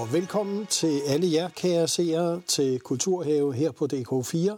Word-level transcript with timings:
Og 0.00 0.12
velkommen 0.12 0.66
til 0.66 1.00
alle 1.06 1.32
jer, 1.32 1.48
kære 1.48 1.88
seere, 1.88 2.42
til 2.46 2.80
Kulturhave 2.80 3.54
her 3.54 3.72
på 3.72 3.88
DK4, 3.92 4.56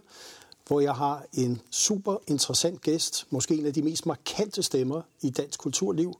hvor 0.66 0.80
jeg 0.80 0.94
har 0.94 1.24
en 1.32 1.60
super 1.70 2.16
interessant 2.26 2.82
gæst, 2.82 3.26
måske 3.30 3.54
en 3.54 3.66
af 3.66 3.74
de 3.74 3.82
mest 3.82 4.06
markante 4.06 4.62
stemmer 4.62 5.02
i 5.20 5.30
dansk 5.30 5.60
kulturliv, 5.60 6.14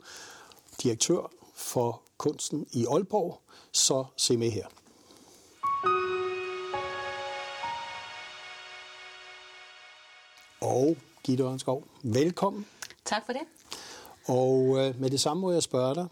direktør 0.82 1.30
for 1.54 2.02
kunsten 2.18 2.66
i 2.72 2.86
Aalborg. 2.86 3.40
Så 3.72 4.04
se 4.16 4.36
med 4.36 4.50
her. 4.50 4.66
Og 10.60 10.96
Gitte 11.24 11.44
Ørnskov, 11.44 11.84
velkommen. 12.02 12.66
Tak 13.04 13.26
for 13.26 13.32
det. 13.32 13.42
Og 14.26 14.78
øh, 14.78 15.00
med 15.00 15.10
det 15.10 15.20
samme 15.20 15.40
må 15.40 15.52
jeg 15.52 15.62
spørge 15.62 15.94
dig. 15.94 16.06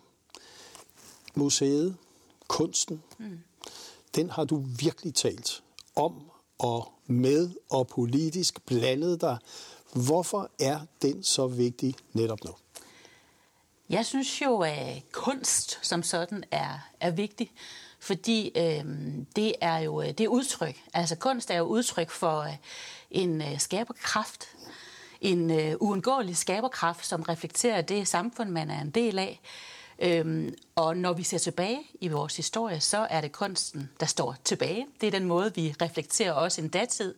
Museet, 1.35 1.97
kunsten, 2.51 3.03
mm. 3.19 3.39
den 4.15 4.31
har 4.31 4.45
du 4.45 4.65
virkelig 4.79 5.15
talt 5.15 5.63
om 5.97 6.31
og 6.59 6.93
med 7.07 7.51
og 7.71 7.87
politisk 7.87 8.67
blandet 8.67 9.21
dig. 9.21 9.39
Hvorfor 9.95 10.51
er 10.61 10.81
den 11.03 11.23
så 11.23 11.47
vigtig 11.47 11.95
netop 12.13 12.45
nu? 12.45 12.51
Jeg 13.91 14.07
synes 14.07 14.43
jo, 14.43 14.61
at 14.61 15.03
kunst 15.13 15.79
som 15.83 16.03
sådan 16.03 16.45
er, 16.51 16.89
er 17.01 17.11
vigtig, 17.11 17.53
fordi 18.01 18.53
øh, 18.57 18.85
det 19.37 19.55
er 19.61 19.79
jo 19.79 20.03
øh, 20.03 20.09
det 20.09 20.21
er 20.21 20.29
udtryk. 20.29 20.83
Altså 20.95 21.17
kunst 21.17 21.51
er 21.51 21.57
jo 21.57 21.65
udtryk 21.65 22.11
for 22.11 22.41
øh, 22.41 22.57
en 23.11 23.43
øh, 23.43 23.59
skaberkraft, 23.61 24.45
en 25.21 25.51
øh, 25.51 25.77
uundgåelig 25.81 26.37
skaberkraft, 26.37 27.07
som 27.07 27.23
reflekterer 27.23 27.83
det 27.83 28.09
samfund, 28.09 28.51
man 28.51 28.71
er 28.71 28.81
en 28.81 28.91
del 28.91 29.19
af. 29.19 29.41
Øhm, 30.01 30.55
og 30.75 30.97
når 30.97 31.13
vi 31.13 31.23
ser 31.23 31.39
tilbage 31.39 31.81
i 32.01 32.09
vores 32.09 32.37
historie, 32.37 32.81
så 32.81 33.07
er 33.11 33.21
det 33.21 33.33
kunsten, 33.33 33.91
der 34.01 34.07
står 34.07 34.37
tilbage. 34.45 34.87
Det 35.01 35.07
er 35.07 35.11
den 35.11 35.25
måde, 35.25 35.55
vi 35.55 35.75
reflekterer 35.83 36.33
også 36.33 36.61
en 36.61 36.69
datid. 36.69 37.15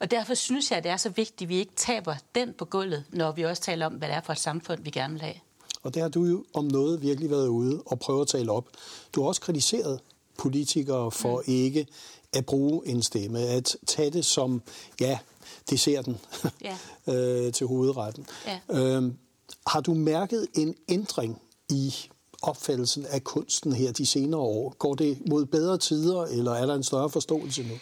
Og 0.00 0.10
derfor 0.10 0.34
synes 0.34 0.70
jeg, 0.70 0.78
at 0.78 0.84
det 0.84 0.92
er 0.92 0.96
så 0.96 1.08
vigtigt, 1.08 1.42
at 1.42 1.48
vi 1.48 1.56
ikke 1.56 1.72
taber 1.76 2.14
den 2.34 2.52
på 2.58 2.64
gulvet, 2.64 3.04
når 3.12 3.32
vi 3.32 3.44
også 3.44 3.62
taler 3.62 3.86
om, 3.86 3.92
hvad 3.92 4.08
det 4.08 4.16
er 4.16 4.20
for 4.20 4.32
et 4.32 4.38
samfund, 4.38 4.82
vi 4.82 4.90
gerne 4.90 5.12
vil 5.14 5.22
have. 5.22 5.34
Og 5.82 5.94
det 5.94 6.02
har 6.02 6.08
du 6.08 6.24
jo 6.24 6.44
om 6.54 6.64
noget 6.64 7.02
virkelig 7.02 7.30
været 7.30 7.48
ude 7.48 7.82
og 7.86 7.98
prøve 7.98 8.20
at 8.20 8.28
tale 8.28 8.52
op. 8.52 8.68
Du 9.14 9.20
har 9.20 9.28
også 9.28 9.40
kritiseret 9.40 10.00
politikere 10.38 11.10
for 11.10 11.36
mm. 11.36 11.52
ikke 11.52 11.86
at 12.32 12.46
bruge 12.46 12.86
en 12.86 13.02
stemme, 13.02 13.38
at 13.38 13.76
tage 13.86 14.10
det 14.10 14.24
som, 14.24 14.62
ja, 15.00 15.18
det 15.70 15.80
ser 15.80 16.02
den 16.02 16.18
ja. 16.62 16.78
øh, 17.12 17.52
til 17.52 17.66
hovedretten. 17.66 18.26
Ja. 18.46 18.60
Øhm, 18.68 19.16
har 19.66 19.80
du 19.80 19.94
mærket 19.94 20.46
en 20.54 20.74
ændring 20.88 21.40
i 21.70 21.94
opfattelsen 22.42 23.06
af 23.06 23.24
kunsten 23.24 23.72
her 23.72 23.92
de 23.92 24.06
senere 24.06 24.40
år? 24.40 24.74
Går 24.78 24.94
det 24.94 25.18
mod 25.28 25.46
bedre 25.46 25.78
tider, 25.78 26.22
eller 26.22 26.52
er 26.52 26.66
der 26.66 26.74
en 26.74 26.84
større 26.84 27.10
forståelse 27.10 27.62
nu? 27.62 27.74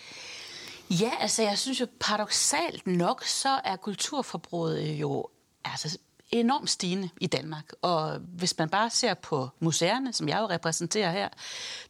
Ja, 0.91 1.11
altså 1.20 1.43
jeg 1.43 1.59
synes 1.59 1.81
jo 1.81 1.87
paradoxalt 2.01 2.87
nok, 2.87 3.25
så 3.25 3.61
er 3.65 3.77
kulturforbruget 3.77 4.83
jo 4.89 5.27
altså 5.65 5.98
enormt 6.33 6.70
stigende 6.70 7.09
i 7.20 7.27
Danmark. 7.27 7.73
Og 7.83 8.19
hvis 8.19 8.59
man 8.59 8.69
bare 8.69 8.91
ser 8.91 9.15
på 9.15 9.48
museerne, 9.61 10.12
som 10.12 10.28
jeg 10.28 10.39
jo 10.41 10.47
repræsenterer 10.47 11.11
her, 11.11 11.28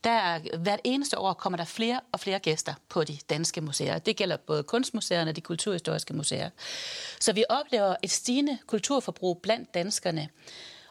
der 0.05 0.11
er, 0.11 0.59
hvert 0.59 0.81
eneste 0.85 1.19
år 1.19 1.33
kommer 1.33 1.57
der 1.57 1.65
flere 1.65 2.01
og 2.13 2.21
flere 2.21 2.39
gæster 2.39 2.75
på 2.89 3.05
de 3.05 3.19
danske 3.31 3.61
museer. 3.61 3.99
Det 3.99 4.17
gælder 4.17 4.37
både 4.37 4.63
kunstmuseerne 4.63 5.31
og 5.31 5.37
de 5.37 5.41
kulturhistoriske 5.41 6.15
museer. 6.15 6.51
Så 7.21 7.33
vi 7.33 7.45
oplever 7.49 7.97
et 8.03 8.11
stigende 8.11 8.59
kulturforbrug 8.67 9.39
blandt 9.43 9.75
danskerne. 9.75 10.29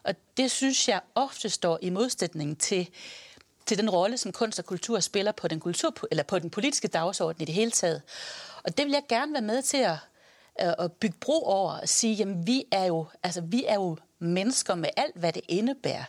Og 0.05 0.15
det 0.37 0.51
synes 0.51 0.87
jeg 0.87 1.01
ofte 1.15 1.49
står 1.49 1.79
i 1.81 1.89
modsætning 1.89 2.59
til 2.59 2.89
til 3.65 3.77
den 3.77 3.89
rolle, 3.89 4.17
som 4.17 4.31
kunst 4.31 4.59
og 4.59 4.65
kultur 4.65 4.99
spiller 4.99 5.31
på 5.31 5.47
den, 5.47 5.59
kultur, 5.59 5.93
eller 6.11 6.23
på 6.23 6.39
den 6.39 6.49
politiske 6.49 6.87
dagsorden 6.87 7.41
i 7.41 7.45
det 7.45 7.55
hele 7.55 7.71
taget. 7.71 8.01
Og 8.63 8.77
det 8.77 8.85
vil 8.85 8.91
jeg 8.91 9.03
gerne 9.09 9.33
være 9.33 9.41
med 9.41 9.61
til 9.61 9.77
at 9.77 9.97
øh, 10.61 10.73
at 10.79 10.91
bygge 10.91 11.17
bro 11.19 11.43
over 11.43 11.71
og 11.71 11.89
sige, 11.89 12.13
jamen 12.13 12.47
vi 12.47 12.63
er 12.71 12.85
jo, 12.85 13.05
altså, 13.23 13.41
vi 13.41 13.65
er 13.67 13.75
jo 13.75 13.97
mennesker 14.19 14.75
med 14.75 14.89
alt, 14.97 15.15
hvad 15.15 15.33
det 15.33 15.41
indebærer. 15.47 16.03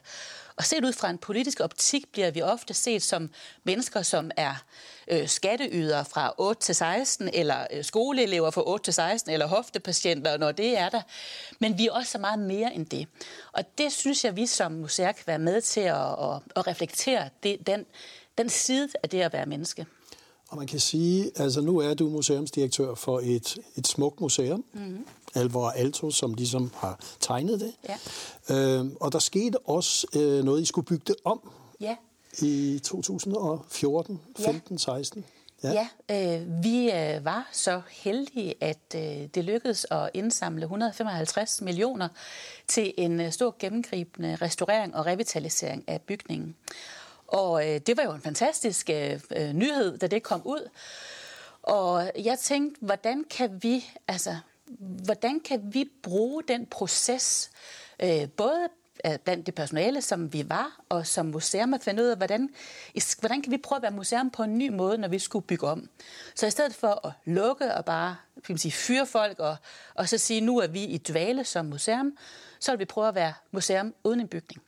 Og 0.56 0.64
set 0.64 0.84
ud 0.84 0.92
fra 0.92 1.10
en 1.10 1.18
politisk 1.18 1.60
optik 1.60 2.12
bliver 2.12 2.30
vi 2.30 2.42
ofte 2.42 2.74
set 2.74 3.02
som 3.02 3.30
mennesker, 3.64 4.02
som 4.02 4.30
er 4.36 4.64
øh, 5.08 5.28
skatteydere 5.28 6.04
fra 6.04 6.34
8 6.38 6.62
til 6.62 6.74
16, 6.74 7.30
eller 7.32 7.66
øh, 7.72 7.84
skoleelever 7.84 8.50
fra 8.50 8.62
8 8.66 8.84
til 8.84 8.94
16, 8.94 9.32
eller 9.32 9.46
hoftepatienter, 9.46 10.36
når 10.36 10.52
det 10.52 10.78
er 10.78 10.88
der. 10.88 11.02
Men 11.60 11.78
vi 11.78 11.86
er 11.86 11.92
også 11.92 12.10
så 12.10 12.18
meget 12.18 12.38
mere 12.38 12.74
end 12.74 12.86
det. 12.86 13.06
Og 13.52 13.64
det 13.78 13.92
synes 13.92 14.24
jeg, 14.24 14.36
vi 14.36 14.46
som 14.46 14.72
museer 14.72 15.12
kan 15.12 15.24
være 15.26 15.38
med 15.38 15.60
til 15.60 15.80
at, 15.80 15.96
at, 15.96 16.40
at 16.56 16.66
reflektere 16.66 17.28
det, 17.42 17.66
den, 17.66 17.86
den 18.38 18.48
side 18.48 18.88
af 19.02 19.08
det 19.08 19.20
at 19.20 19.32
være 19.32 19.46
menneske. 19.46 19.86
Og 20.48 20.56
man 20.56 20.66
kan 20.66 20.80
sige, 20.80 21.30
altså 21.36 21.60
nu 21.60 21.78
er 21.78 21.94
du 21.94 22.08
museumsdirektør 22.08 22.94
for 22.94 23.20
et, 23.24 23.56
et 23.76 23.86
smukt 23.86 24.20
museum, 24.20 24.64
mm-hmm. 24.72 25.06
Alvor 25.36 25.70
Alto, 25.70 26.10
som 26.10 26.34
ligesom 26.34 26.72
har 26.74 27.00
tegnet 27.20 27.60
det. 27.60 27.72
Ja. 27.88 27.98
Øhm, 28.54 28.96
og 29.00 29.12
der 29.12 29.18
skete 29.18 29.58
også 29.58 30.06
øh, 30.16 30.44
noget, 30.44 30.62
I 30.62 30.64
skulle 30.64 30.86
bygge 30.86 31.04
det 31.06 31.16
om 31.24 31.50
ja. 31.80 31.96
i 32.42 32.80
2014, 32.84 34.20
15, 34.38 34.74
ja. 34.74 34.78
16. 34.78 35.24
Ja, 35.62 35.86
ja 36.08 36.36
øh, 36.36 36.64
vi 36.64 36.90
øh, 36.90 37.24
var 37.24 37.48
så 37.52 37.82
heldige, 37.90 38.54
at 38.60 38.94
øh, 38.94 39.02
det 39.34 39.44
lykkedes 39.44 39.86
at 39.90 40.10
indsamle 40.14 40.62
155 40.62 41.62
millioner 41.62 42.08
til 42.68 42.94
en 42.96 43.20
øh, 43.20 43.32
stor 43.32 43.56
gennemgribende 43.58 44.36
restaurering 44.42 44.96
og 44.96 45.06
revitalisering 45.06 45.84
af 45.86 46.00
bygningen. 46.02 46.56
Og 47.26 47.68
øh, 47.68 47.80
det 47.80 47.96
var 47.96 48.02
jo 48.02 48.12
en 48.12 48.20
fantastisk 48.20 48.90
øh, 48.90 49.20
øh, 49.36 49.52
nyhed, 49.52 49.98
da 49.98 50.06
det 50.06 50.22
kom 50.22 50.42
ud. 50.44 50.68
Og 51.62 52.10
jeg 52.24 52.38
tænkte, 52.38 52.80
hvordan 52.84 53.24
kan 53.30 53.58
vi, 53.62 53.84
altså, 54.08 54.36
hvordan 55.04 55.40
kan 55.40 55.74
vi 55.74 55.90
bruge 56.02 56.42
den 56.48 56.66
proces, 56.66 57.50
øh, 58.02 58.28
både 58.28 58.68
øh, 59.06 59.18
blandt 59.18 59.46
det 59.46 59.54
personale, 59.54 60.02
som 60.02 60.32
vi 60.32 60.48
var, 60.48 60.80
og 60.88 61.06
som 61.06 61.26
museum 61.26 61.74
at 61.74 61.82
finde 61.82 62.02
ud 62.02 62.08
af, 62.08 62.16
hvordan, 62.16 62.48
hvordan 63.20 63.42
kan 63.42 63.52
vi 63.52 63.56
prøve 63.56 63.76
at 63.76 63.82
være 63.82 63.92
museum 63.92 64.30
på 64.30 64.42
en 64.42 64.58
ny 64.58 64.68
måde, 64.68 64.98
når 64.98 65.08
vi 65.08 65.18
skulle 65.18 65.46
bygge 65.46 65.66
om. 65.66 65.88
Så 66.34 66.46
i 66.46 66.50
stedet 66.50 66.74
for 66.74 67.06
at 67.06 67.12
lukke 67.24 67.74
og 67.74 67.84
bare 67.84 68.16
kan 68.34 68.52
man 68.52 68.58
sige, 68.58 68.72
fyre 68.72 69.06
folk, 69.06 69.38
og, 69.38 69.56
og 69.94 70.08
så 70.08 70.18
sige, 70.18 70.40
nu 70.40 70.58
er 70.58 70.66
vi 70.66 70.84
i 70.84 70.98
dvale 70.98 71.44
som 71.44 71.66
museum, 71.66 72.16
så 72.60 72.72
vil 72.72 72.78
vi 72.78 72.84
prøve 72.84 73.08
at 73.08 73.14
være 73.14 73.32
museum 73.50 73.94
uden 74.04 74.20
en 74.20 74.28
bygning. 74.28 74.62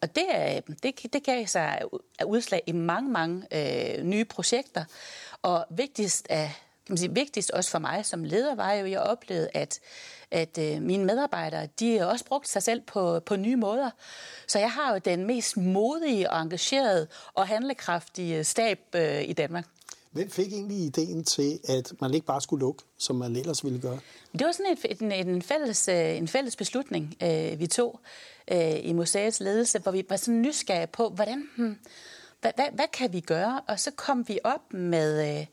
Og 0.00 0.16
det, 0.16 0.24
øh, 0.34 0.74
det, 0.82 1.12
det 1.12 1.24
gav 1.24 1.46
sig 1.46 1.82
udslag 2.26 2.62
i 2.66 2.72
mange, 2.72 3.10
mange 3.10 3.46
øh, 3.52 4.04
nye 4.04 4.24
projekter. 4.24 4.84
Og 5.42 5.66
vigtigst, 5.70 6.26
af, 6.30 6.62
kan 6.86 6.92
man 6.92 6.98
sige, 6.98 7.14
vigtigst 7.14 7.50
også 7.50 7.70
for 7.70 7.78
mig 7.78 8.06
som 8.06 8.24
leder 8.24 8.54
var 8.54 8.72
jo, 8.72 8.84
at 8.84 8.90
jeg 8.90 9.00
oplevede, 9.00 9.48
at, 9.54 9.80
at 10.30 10.58
øh, 10.58 10.82
mine 10.82 11.04
medarbejdere, 11.04 11.68
de 11.80 12.08
også 12.08 12.24
brugte 12.24 12.50
sig 12.50 12.62
selv 12.62 12.80
på, 12.80 13.20
på 13.20 13.36
nye 13.36 13.56
måder. 13.56 13.90
Så 14.46 14.58
jeg 14.58 14.72
har 14.72 14.92
jo 14.92 15.00
den 15.04 15.26
mest 15.26 15.56
modige 15.56 16.30
og 16.30 16.42
engagerede 16.42 17.06
og 17.34 17.48
handlekraftige 17.48 18.44
stab 18.44 18.78
øh, 18.94 19.22
i 19.28 19.32
Danmark. 19.32 19.66
Hvem 20.12 20.30
fik 20.30 20.52
egentlig 20.52 20.78
ideen 20.78 21.24
til, 21.24 21.58
at 21.68 21.92
man 22.00 22.14
ikke 22.14 22.26
bare 22.26 22.40
skulle 22.40 22.60
lukke, 22.60 22.84
som 22.98 23.16
man 23.16 23.36
ellers 23.36 23.64
ville 23.64 23.80
gøre? 23.80 23.98
Det 24.32 24.46
var 24.46 24.52
sådan 24.52 24.76
et, 24.84 25.02
en, 25.02 25.12
en, 25.28 25.42
fælles, 25.42 25.88
øh, 25.88 26.16
en 26.16 26.28
fælles 26.28 26.56
beslutning, 26.56 27.14
øh, 27.22 27.60
vi 27.60 27.66
tog 27.66 28.00
øh, 28.52 28.84
i 28.84 28.92
museets 28.92 29.40
ledelse, 29.40 29.78
hvor 29.78 29.92
vi 29.92 30.04
var 30.08 30.16
sådan 30.16 30.42
nysgerrige 30.42 30.86
på, 30.86 31.08
hvordan, 31.08 31.48
hmm, 31.56 31.76
hvad, 32.40 32.52
hvad, 32.54 32.66
hvad 32.72 32.84
kan 32.92 33.12
vi 33.12 33.20
gøre? 33.20 33.60
Og 33.68 33.80
så 33.80 33.90
kom 33.90 34.28
vi 34.28 34.38
op 34.44 34.72
med, 34.72 35.38
øh, 35.38 35.46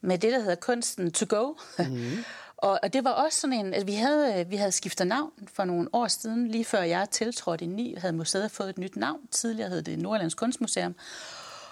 med 0.00 0.18
det, 0.18 0.32
der 0.32 0.38
hedder 0.38 0.54
kunsten 0.54 1.12
to 1.12 1.26
go. 1.28 1.54
Mm. 1.78 2.24
og, 2.56 2.80
og 2.82 2.92
det 2.92 3.04
var 3.04 3.10
også 3.10 3.40
sådan 3.40 3.66
en, 3.66 3.74
at 3.74 3.86
vi 3.86 3.92
havde, 3.92 4.46
vi 4.48 4.56
havde 4.56 4.72
skiftet 4.72 5.06
navn 5.06 5.32
for 5.52 5.64
nogle 5.64 5.88
år 5.92 6.08
siden, 6.08 6.48
lige 6.48 6.64
før 6.64 6.82
jeg 6.82 7.10
tiltrådte 7.10 7.64
i 7.64 7.68
9, 7.68 7.94
havde 7.94 8.12
museet 8.12 8.50
fået 8.50 8.68
et 8.68 8.78
nyt 8.78 8.96
navn. 8.96 9.20
Tidligere 9.30 9.70
hed 9.70 9.82
det 9.82 9.98
Nordlands 9.98 10.34
Kunstmuseum. 10.34 10.94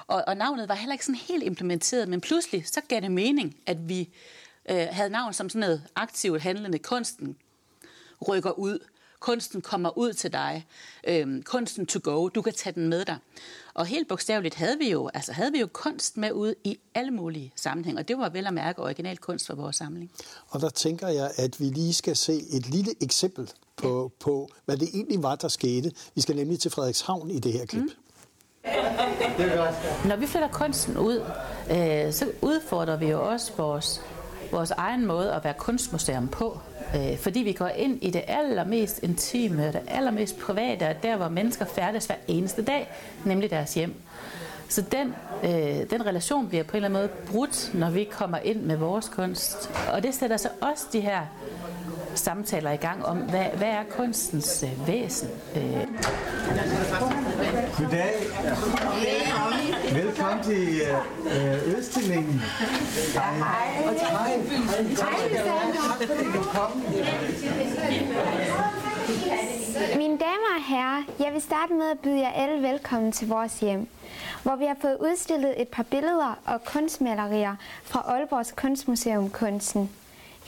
Og, 0.06 0.24
og 0.26 0.36
navnet 0.36 0.68
var 0.68 0.74
heller 0.74 0.92
ikke 0.92 1.04
sådan 1.04 1.20
helt 1.28 1.42
implementeret, 1.42 2.08
men 2.08 2.20
pludselig 2.20 2.68
så 2.68 2.80
gav 2.88 3.00
det 3.00 3.12
mening, 3.12 3.56
at 3.66 3.88
vi 3.88 4.08
øh, 4.70 4.86
havde 4.90 5.10
navn 5.10 5.32
som 5.32 5.48
sådan 5.48 5.60
noget 5.60 5.82
aktivt 5.96 6.42
handlende 6.42 6.78
kunsten 6.78 7.36
rykker 8.28 8.50
ud. 8.50 8.78
Kunsten 9.26 9.60
kommer 9.60 9.98
ud 9.98 10.12
til 10.12 10.32
dig. 10.32 10.66
Øhm, 11.06 11.42
kunsten 11.42 11.86
to 11.86 12.00
go. 12.02 12.28
Du 12.28 12.42
kan 12.42 12.52
tage 12.52 12.72
den 12.74 12.88
med 12.88 13.04
dig. 13.04 13.16
Og 13.74 13.86
helt 13.86 14.08
bogstaveligt 14.08 14.54
havde 14.54 14.78
vi 14.78 14.90
jo, 14.90 15.10
altså 15.14 15.32
havde 15.32 15.52
vi 15.52 15.60
jo 15.60 15.68
kunst 15.72 16.16
med 16.16 16.32
ud 16.32 16.54
i 16.64 16.78
alle 16.94 17.10
mulige 17.10 17.52
sammenhænge. 17.56 18.00
Og 18.00 18.08
det 18.08 18.18
var 18.18 18.28
vel 18.28 18.46
at 18.46 18.54
mærke 18.54 18.82
original 18.82 19.18
kunst 19.18 19.46
for 19.46 19.54
vores 19.54 19.76
samling. 19.76 20.10
Og 20.48 20.60
der 20.60 20.68
tænker 20.68 21.08
jeg, 21.08 21.30
at 21.36 21.60
vi 21.60 21.64
lige 21.64 21.94
skal 21.94 22.16
se 22.16 22.32
et 22.32 22.66
lille 22.66 23.02
eksempel 23.02 23.50
på, 23.76 24.02
ja. 24.02 24.24
på 24.24 24.48
hvad 24.64 24.76
det 24.76 24.88
egentlig 24.94 25.22
var, 25.22 25.34
der 25.34 25.48
skete. 25.48 25.92
Vi 26.14 26.20
skal 26.20 26.36
nemlig 26.36 26.60
til 26.60 26.70
Frederikshavn 26.70 27.30
i 27.30 27.38
det 27.38 27.52
her 27.52 27.66
klip. 27.66 27.82
Mm. 27.82 27.90
Når 30.08 30.16
vi 30.16 30.26
flytter 30.26 30.48
kunsten 30.48 30.96
ud, 30.96 31.20
øh, 31.70 32.12
så 32.12 32.32
udfordrer 32.42 32.96
vi 32.96 33.06
jo 33.06 33.28
også 33.28 33.52
vores, 33.56 34.00
vores 34.52 34.70
egen 34.70 35.06
måde 35.06 35.32
at 35.32 35.44
være 35.44 35.54
kunstmuseum 35.58 36.28
på. 36.28 36.60
Øh, 36.94 37.18
fordi 37.18 37.40
vi 37.40 37.52
går 37.52 37.68
ind 37.68 37.98
i 38.02 38.10
det 38.10 38.22
allermest 38.26 39.02
intime, 39.02 39.66
det 39.66 39.80
allermest 39.88 40.38
private, 40.38 40.96
der 41.02 41.16
hvor 41.16 41.28
mennesker 41.28 41.64
færdes 41.64 42.06
hver 42.06 42.16
eneste 42.28 42.62
dag, 42.62 42.90
nemlig 43.24 43.50
deres 43.50 43.74
hjem. 43.74 43.94
Så 44.68 44.82
den, 44.82 45.14
øh, 45.44 45.90
den 45.90 46.06
relation 46.06 46.48
bliver 46.48 46.64
på 46.64 46.76
en 46.76 46.84
eller 46.84 46.98
anden 46.98 47.02
måde 47.02 47.32
brudt, 47.32 47.70
når 47.74 47.90
vi 47.90 48.04
kommer 48.04 48.38
ind 48.38 48.60
med 48.60 48.76
vores 48.76 49.08
kunst. 49.08 49.70
Og 49.92 50.02
det 50.02 50.14
sætter 50.14 50.36
så 50.36 50.48
også 50.60 50.86
de 50.92 51.00
her 51.00 51.26
samtaler 52.16 52.70
i 52.70 52.76
gang 52.76 53.06
om, 53.06 53.16
hvad, 53.16 53.44
hvad 53.56 53.68
er 53.68 53.82
kunstens 53.90 54.62
øh, 54.62 54.88
væsen? 54.88 55.28
Øh. 55.56 55.62
Goddag. 57.78 58.14
Velkommen 59.92 60.44
til 60.44 60.80
øh, 61.24 61.76
udstillingen. 61.76 62.42
Hej. 63.14 63.34
Hej. 64.10 64.36
Mine 69.96 70.18
damer 70.18 70.52
og 70.56 70.64
herrer, 70.68 71.02
jeg 71.18 71.32
vil 71.32 71.42
starte 71.42 71.74
med 71.74 71.90
at 71.90 71.98
byde 71.98 72.20
jer 72.20 72.30
alle 72.30 72.62
velkommen 72.62 73.12
til 73.12 73.28
vores 73.28 73.60
hjem, 73.60 73.88
hvor 74.42 74.56
vi 74.56 74.64
har 74.64 74.76
fået 74.80 74.96
udstillet 75.00 75.60
et 75.60 75.68
par 75.68 75.82
billeder 75.82 76.38
og 76.44 76.64
kunstmalerier 76.64 77.56
fra 77.84 78.00
Aalborgs 78.00 78.52
Kunstmuseum 78.56 79.30
Kunsten. 79.30 79.90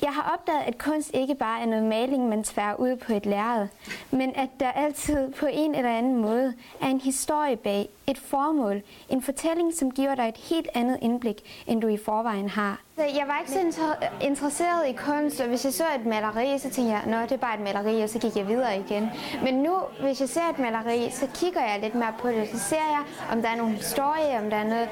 Jeg 0.03 0.11
har 0.11 0.33
opdaget, 0.35 0.62
at 0.67 0.79
kunst 0.79 1.11
ikke 1.15 1.35
bare 1.35 1.61
er 1.61 1.67
noget 1.67 1.85
maling, 1.85 2.29
man 2.29 2.45
tvær 2.45 2.75
ud 2.75 2.97
på 2.97 3.12
et 3.12 3.27
lærred, 3.27 3.69
men 4.11 4.33
at 4.37 4.49
der 4.61 4.71
altid 4.71 5.33
på 5.33 5.47
en 5.53 5.75
eller 5.75 5.91
anden 5.91 6.17
måde 6.17 6.55
er 6.83 6.87
en 6.87 7.00
historie 7.00 7.56
bag, 7.56 7.89
et 8.06 8.19
formål, 8.19 8.83
en 9.09 9.23
fortælling, 9.23 9.75
som 9.75 9.91
giver 9.91 10.15
dig 10.15 10.29
et 10.29 10.37
helt 10.37 10.69
andet 10.75 10.99
indblik, 11.03 11.62
end 11.67 11.81
du 11.81 11.89
i 11.89 11.97
forvejen 12.05 12.49
har. 12.49 12.81
Jeg 12.99 13.25
var 13.27 13.39
ikke 13.39 13.73
så 13.73 13.95
interesseret 14.21 14.89
i 14.89 14.93
kunst, 14.93 15.41
og 15.41 15.49
hvis 15.49 15.65
jeg 15.65 15.73
så 15.73 15.85
et 16.01 16.06
maleri, 16.06 16.59
så 16.59 16.71
tænkte 16.71 16.93
jeg, 16.93 17.03
at 17.23 17.29
det 17.29 17.35
er 17.35 17.41
bare 17.41 17.55
et 17.55 17.61
maleri, 17.61 18.03
og 18.03 18.09
så 18.09 18.19
gik 18.19 18.37
jeg 18.37 18.49
videre 18.49 18.79
igen. 18.79 19.11
Men 19.43 19.55
nu, 19.55 19.75
hvis 20.01 20.21
jeg 20.21 20.29
ser 20.29 20.49
et 20.51 20.59
maleri, 20.59 21.11
så 21.11 21.27
kigger 21.35 21.61
jeg 21.61 21.81
lidt 21.83 21.94
mere 21.94 22.15
på 22.19 22.29
det. 22.29 22.49
Så 22.53 22.59
ser 22.59 22.77
jeg, 22.77 23.03
om 23.33 23.43
der 23.43 23.49
er 23.49 23.56
nogle 23.56 23.73
historie, 23.73 24.39
om 24.43 24.51
der 24.51 24.56
er 24.56 24.65
noget, 24.65 24.89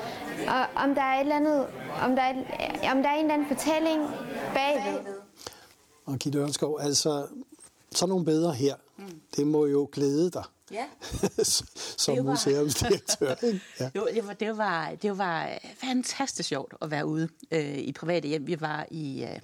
og 0.48 0.82
om 0.84 0.94
der 0.94 1.02
er 1.02 1.14
et 1.14 1.20
eller 1.20 1.36
andet, 1.36 1.66
om 2.04 2.16
der 2.16 2.22
er, 2.22 2.32
om 2.92 3.02
der 3.02 3.08
er 3.08 3.14
en 3.14 3.20
eller 3.20 3.34
anden 3.34 3.48
fortælling 3.48 4.00
bagved. 4.56 5.14
Og 6.04 6.18
Gitte 6.18 6.38
Ørnskov, 6.38 6.78
altså, 6.80 7.26
sådan 7.94 8.08
nogle 8.08 8.24
bedre 8.24 8.54
her, 8.54 8.74
mm. 8.96 9.20
det 9.36 9.46
må 9.46 9.66
jo 9.66 9.88
glæde 9.92 10.30
dig. 10.30 10.44
Ja. 10.70 10.84
som 12.04 12.24
museumsdirektør. 12.24 13.34
Ja. 13.80 13.90
Jo, 13.96 14.08
det, 14.14 14.26
var, 14.26 14.32
det, 14.32 14.56
var, 14.56 14.94
det 15.02 15.18
var 15.18 15.58
fantastisk 15.80 16.48
sjovt 16.48 16.74
at 16.82 16.90
være 16.90 17.06
ude 17.06 17.28
øh, 17.50 17.78
i 17.78 17.92
private 17.92 18.28
hjem. 18.28 18.46
Vi 18.46 18.60
var 18.60 18.86
i 18.90 19.22
øh, 19.24 19.38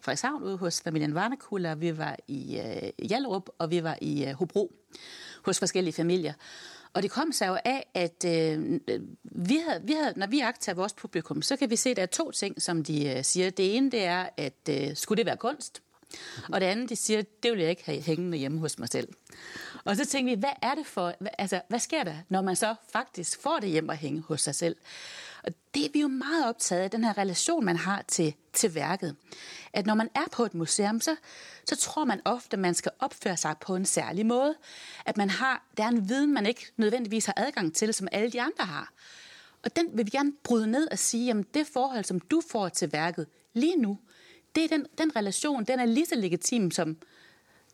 Frederikshavn 0.00 0.42
ude 0.42 0.56
hos 0.56 0.80
familien 0.80 1.14
Varnekuller, 1.14 1.74
vi 1.74 1.98
var 1.98 2.16
i 2.28 2.58
øh, 2.58 3.06
Hjallerup, 3.06 3.48
og 3.58 3.70
vi 3.70 3.82
var 3.82 3.98
i 4.00 4.24
øh, 4.24 4.34
Hobro 4.34 4.72
hos 5.44 5.58
forskellige 5.58 5.94
familier. 5.94 6.32
Og 6.98 7.02
det 7.02 7.10
kom 7.10 7.32
sig 7.32 7.48
jo 7.48 7.56
af, 7.64 7.86
at 7.94 8.24
øh, 8.26 8.80
øh, 8.88 9.00
vi 9.22 9.58
havde, 9.68 9.82
vi 9.84 9.92
havde, 9.92 10.12
når 10.16 10.26
vi 10.26 10.40
agter 10.40 10.74
vores 10.74 10.92
publikum, 10.92 11.42
så 11.42 11.56
kan 11.56 11.70
vi 11.70 11.76
se, 11.76 11.90
at 11.90 11.96
der 11.96 12.02
er 12.02 12.06
to 12.06 12.30
ting, 12.30 12.62
som 12.62 12.84
de 12.84 13.08
øh, 13.08 13.24
siger. 13.24 13.50
Det 13.50 13.76
ene, 13.76 13.90
det 13.90 14.04
er, 14.04 14.28
at 14.36 14.68
øh, 14.70 14.96
skulle 14.96 15.16
det 15.16 15.26
være 15.26 15.36
kunst? 15.36 15.82
Mm-hmm. 16.10 16.54
Og 16.54 16.60
det 16.60 16.66
andet, 16.66 16.88
de 16.88 16.96
siger, 16.96 17.22
det 17.42 17.52
vil 17.52 17.60
jeg 17.60 17.70
ikke 17.70 17.84
have 17.84 18.00
hængende 18.00 18.38
hjemme 18.38 18.58
hos 18.58 18.78
mig 18.78 18.88
selv. 18.88 19.08
Og 19.84 19.96
så 19.96 20.04
tænkte 20.04 20.34
vi, 20.34 20.40
hvad 20.40 20.52
er 20.62 20.74
det 20.74 20.86
for, 20.86 21.14
altså, 21.38 21.60
hvad 21.68 21.78
sker 21.78 22.04
der, 22.04 22.16
når 22.28 22.42
man 22.42 22.56
så 22.56 22.74
faktisk 22.92 23.42
får 23.42 23.58
det 23.60 23.68
hjem 23.68 23.90
at 23.90 23.96
hænge 23.96 24.22
hos 24.22 24.40
sig 24.40 24.54
selv? 24.54 24.76
Og 25.42 25.52
det 25.74 25.84
er 25.84 25.88
vi 25.92 26.00
jo 26.00 26.08
meget 26.08 26.48
optaget 26.48 26.82
af, 26.82 26.90
den 26.90 27.04
her 27.04 27.18
relation, 27.18 27.64
man 27.64 27.76
har 27.76 28.02
til, 28.08 28.34
til 28.52 28.74
værket. 28.74 29.16
At 29.72 29.86
når 29.86 29.94
man 29.94 30.10
er 30.14 30.24
på 30.32 30.44
et 30.44 30.54
museum, 30.54 31.00
så, 31.00 31.16
så 31.64 31.76
tror 31.76 32.04
man 32.04 32.20
ofte, 32.24 32.54
at 32.54 32.58
man 32.58 32.74
skal 32.74 32.92
opføre 32.98 33.36
sig 33.36 33.54
på 33.60 33.76
en 33.76 33.84
særlig 33.84 34.26
måde. 34.26 34.54
At 35.06 35.16
man 35.16 35.30
har, 35.30 35.66
der 35.76 35.84
er 35.84 35.88
en 35.88 36.08
viden, 36.08 36.34
man 36.34 36.46
ikke 36.46 36.66
nødvendigvis 36.76 37.26
har 37.26 37.34
adgang 37.36 37.74
til, 37.74 37.94
som 37.94 38.08
alle 38.12 38.30
de 38.30 38.42
andre 38.42 38.64
har. 38.64 38.92
Og 39.62 39.76
den 39.76 39.86
vil 39.92 40.06
vi 40.06 40.10
gerne 40.10 40.32
bryde 40.44 40.66
ned 40.66 40.88
og 40.90 40.98
sige, 40.98 41.30
at 41.30 41.44
det 41.54 41.66
forhold, 41.72 42.04
som 42.04 42.20
du 42.20 42.42
får 42.50 42.68
til 42.68 42.92
værket 42.92 43.26
lige 43.52 43.76
nu, 43.76 43.98
det 44.58 44.72
er 44.72 44.76
den, 44.76 44.86
den 44.98 45.16
relation, 45.16 45.64
den 45.64 45.80
er 45.80 45.84
lige 45.84 46.06
så 46.06 46.14
legitim 46.14 46.70
som 46.70 46.96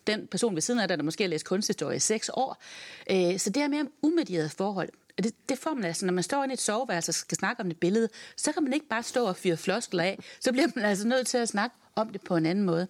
den 0.06 0.26
person 0.26 0.54
ved 0.54 0.62
siden 0.62 0.80
af 0.80 0.88
dig, 0.88 0.98
der 0.98 1.04
måske 1.04 1.24
har 1.24 1.28
læst 1.28 1.44
kunsthistorie 1.44 1.96
i 1.96 2.00
seks 2.00 2.30
år. 2.34 2.62
Øh, 3.10 3.38
så 3.38 3.50
det 3.50 3.62
er 3.62 3.68
mere 3.68 3.86
umedieret 4.02 4.50
forhold. 4.50 4.88
Det, 5.18 5.48
det 5.48 5.58
får 5.58 5.74
man 5.74 5.84
altså, 5.84 6.06
når 6.06 6.12
man 6.12 6.22
står 6.22 6.42
inde 6.42 6.52
i 6.52 6.54
et 6.54 6.60
soveværelse 6.60 7.10
og 7.10 7.14
skal 7.14 7.38
snakke 7.38 7.62
om 7.62 7.70
et 7.70 7.80
billede, 7.80 8.08
så 8.36 8.52
kan 8.52 8.62
man 8.62 8.72
ikke 8.72 8.88
bare 8.88 9.02
stå 9.02 9.26
og 9.26 9.36
fyre 9.36 9.56
floskler 9.56 10.02
af. 10.02 10.18
Så 10.40 10.52
bliver 10.52 10.68
man 10.74 10.84
altså 10.84 11.08
nødt 11.08 11.26
til 11.26 11.38
at 11.38 11.48
snakke 11.48 11.76
om 11.94 12.10
det 12.10 12.20
på 12.20 12.36
en 12.36 12.46
anden 12.46 12.64
måde. 12.64 12.86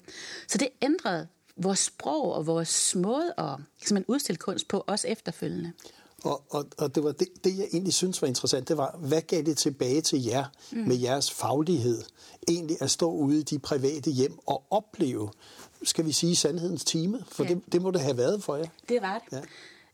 Så 0.47 0.59
det 0.59 0.69
ændrede 0.83 1.29
vores 1.57 1.79
sprog 1.79 2.33
og 2.33 2.47
vores 2.47 2.95
måde 2.95 3.35
at 3.39 3.93
man 3.93 4.05
udstille 4.09 4.39
kunst 4.39 4.69
på, 4.69 4.85
også 4.87 5.09
efterfølgende. 5.09 5.73
Og, 6.25 6.45
og, 6.51 6.67
og 6.79 6.95
det 6.95 7.05
var 7.05 7.13
det, 7.13 7.29
det, 7.45 7.59
jeg 7.59 7.67
egentlig 7.73 7.95
synes 7.95 8.23
var 8.23 8.29
interessant, 8.29 8.69
det 8.69 8.77
var, 8.77 8.97
hvad 8.99 9.23
gav 9.23 9.43
det 9.43 9.57
tilbage 9.57 10.01
til 10.01 10.25
jer 10.25 10.45
mm. 10.73 10.79
med 10.79 10.97
jeres 10.97 11.31
faglighed? 11.31 12.03
Egentlig 12.49 12.77
at 12.81 12.91
stå 12.91 13.11
ude 13.11 13.41
i 13.41 13.43
de 13.43 13.59
private 13.59 14.11
hjem 14.11 14.39
og 14.47 14.65
opleve, 14.71 15.31
skal 15.83 16.07
vi 16.07 16.13
sige, 16.13 16.37
sandhedens 16.37 16.85
time? 16.85 17.25
For 17.29 17.45
ja. 17.45 17.49
det, 17.49 17.63
det 17.73 17.83
må 17.83 17.91
det 17.91 18.01
have 18.01 18.17
været 18.17 18.43
for 18.43 18.57
jer. 18.57 18.67
Det 18.89 19.03
var 19.03 19.25
det. 19.31 19.37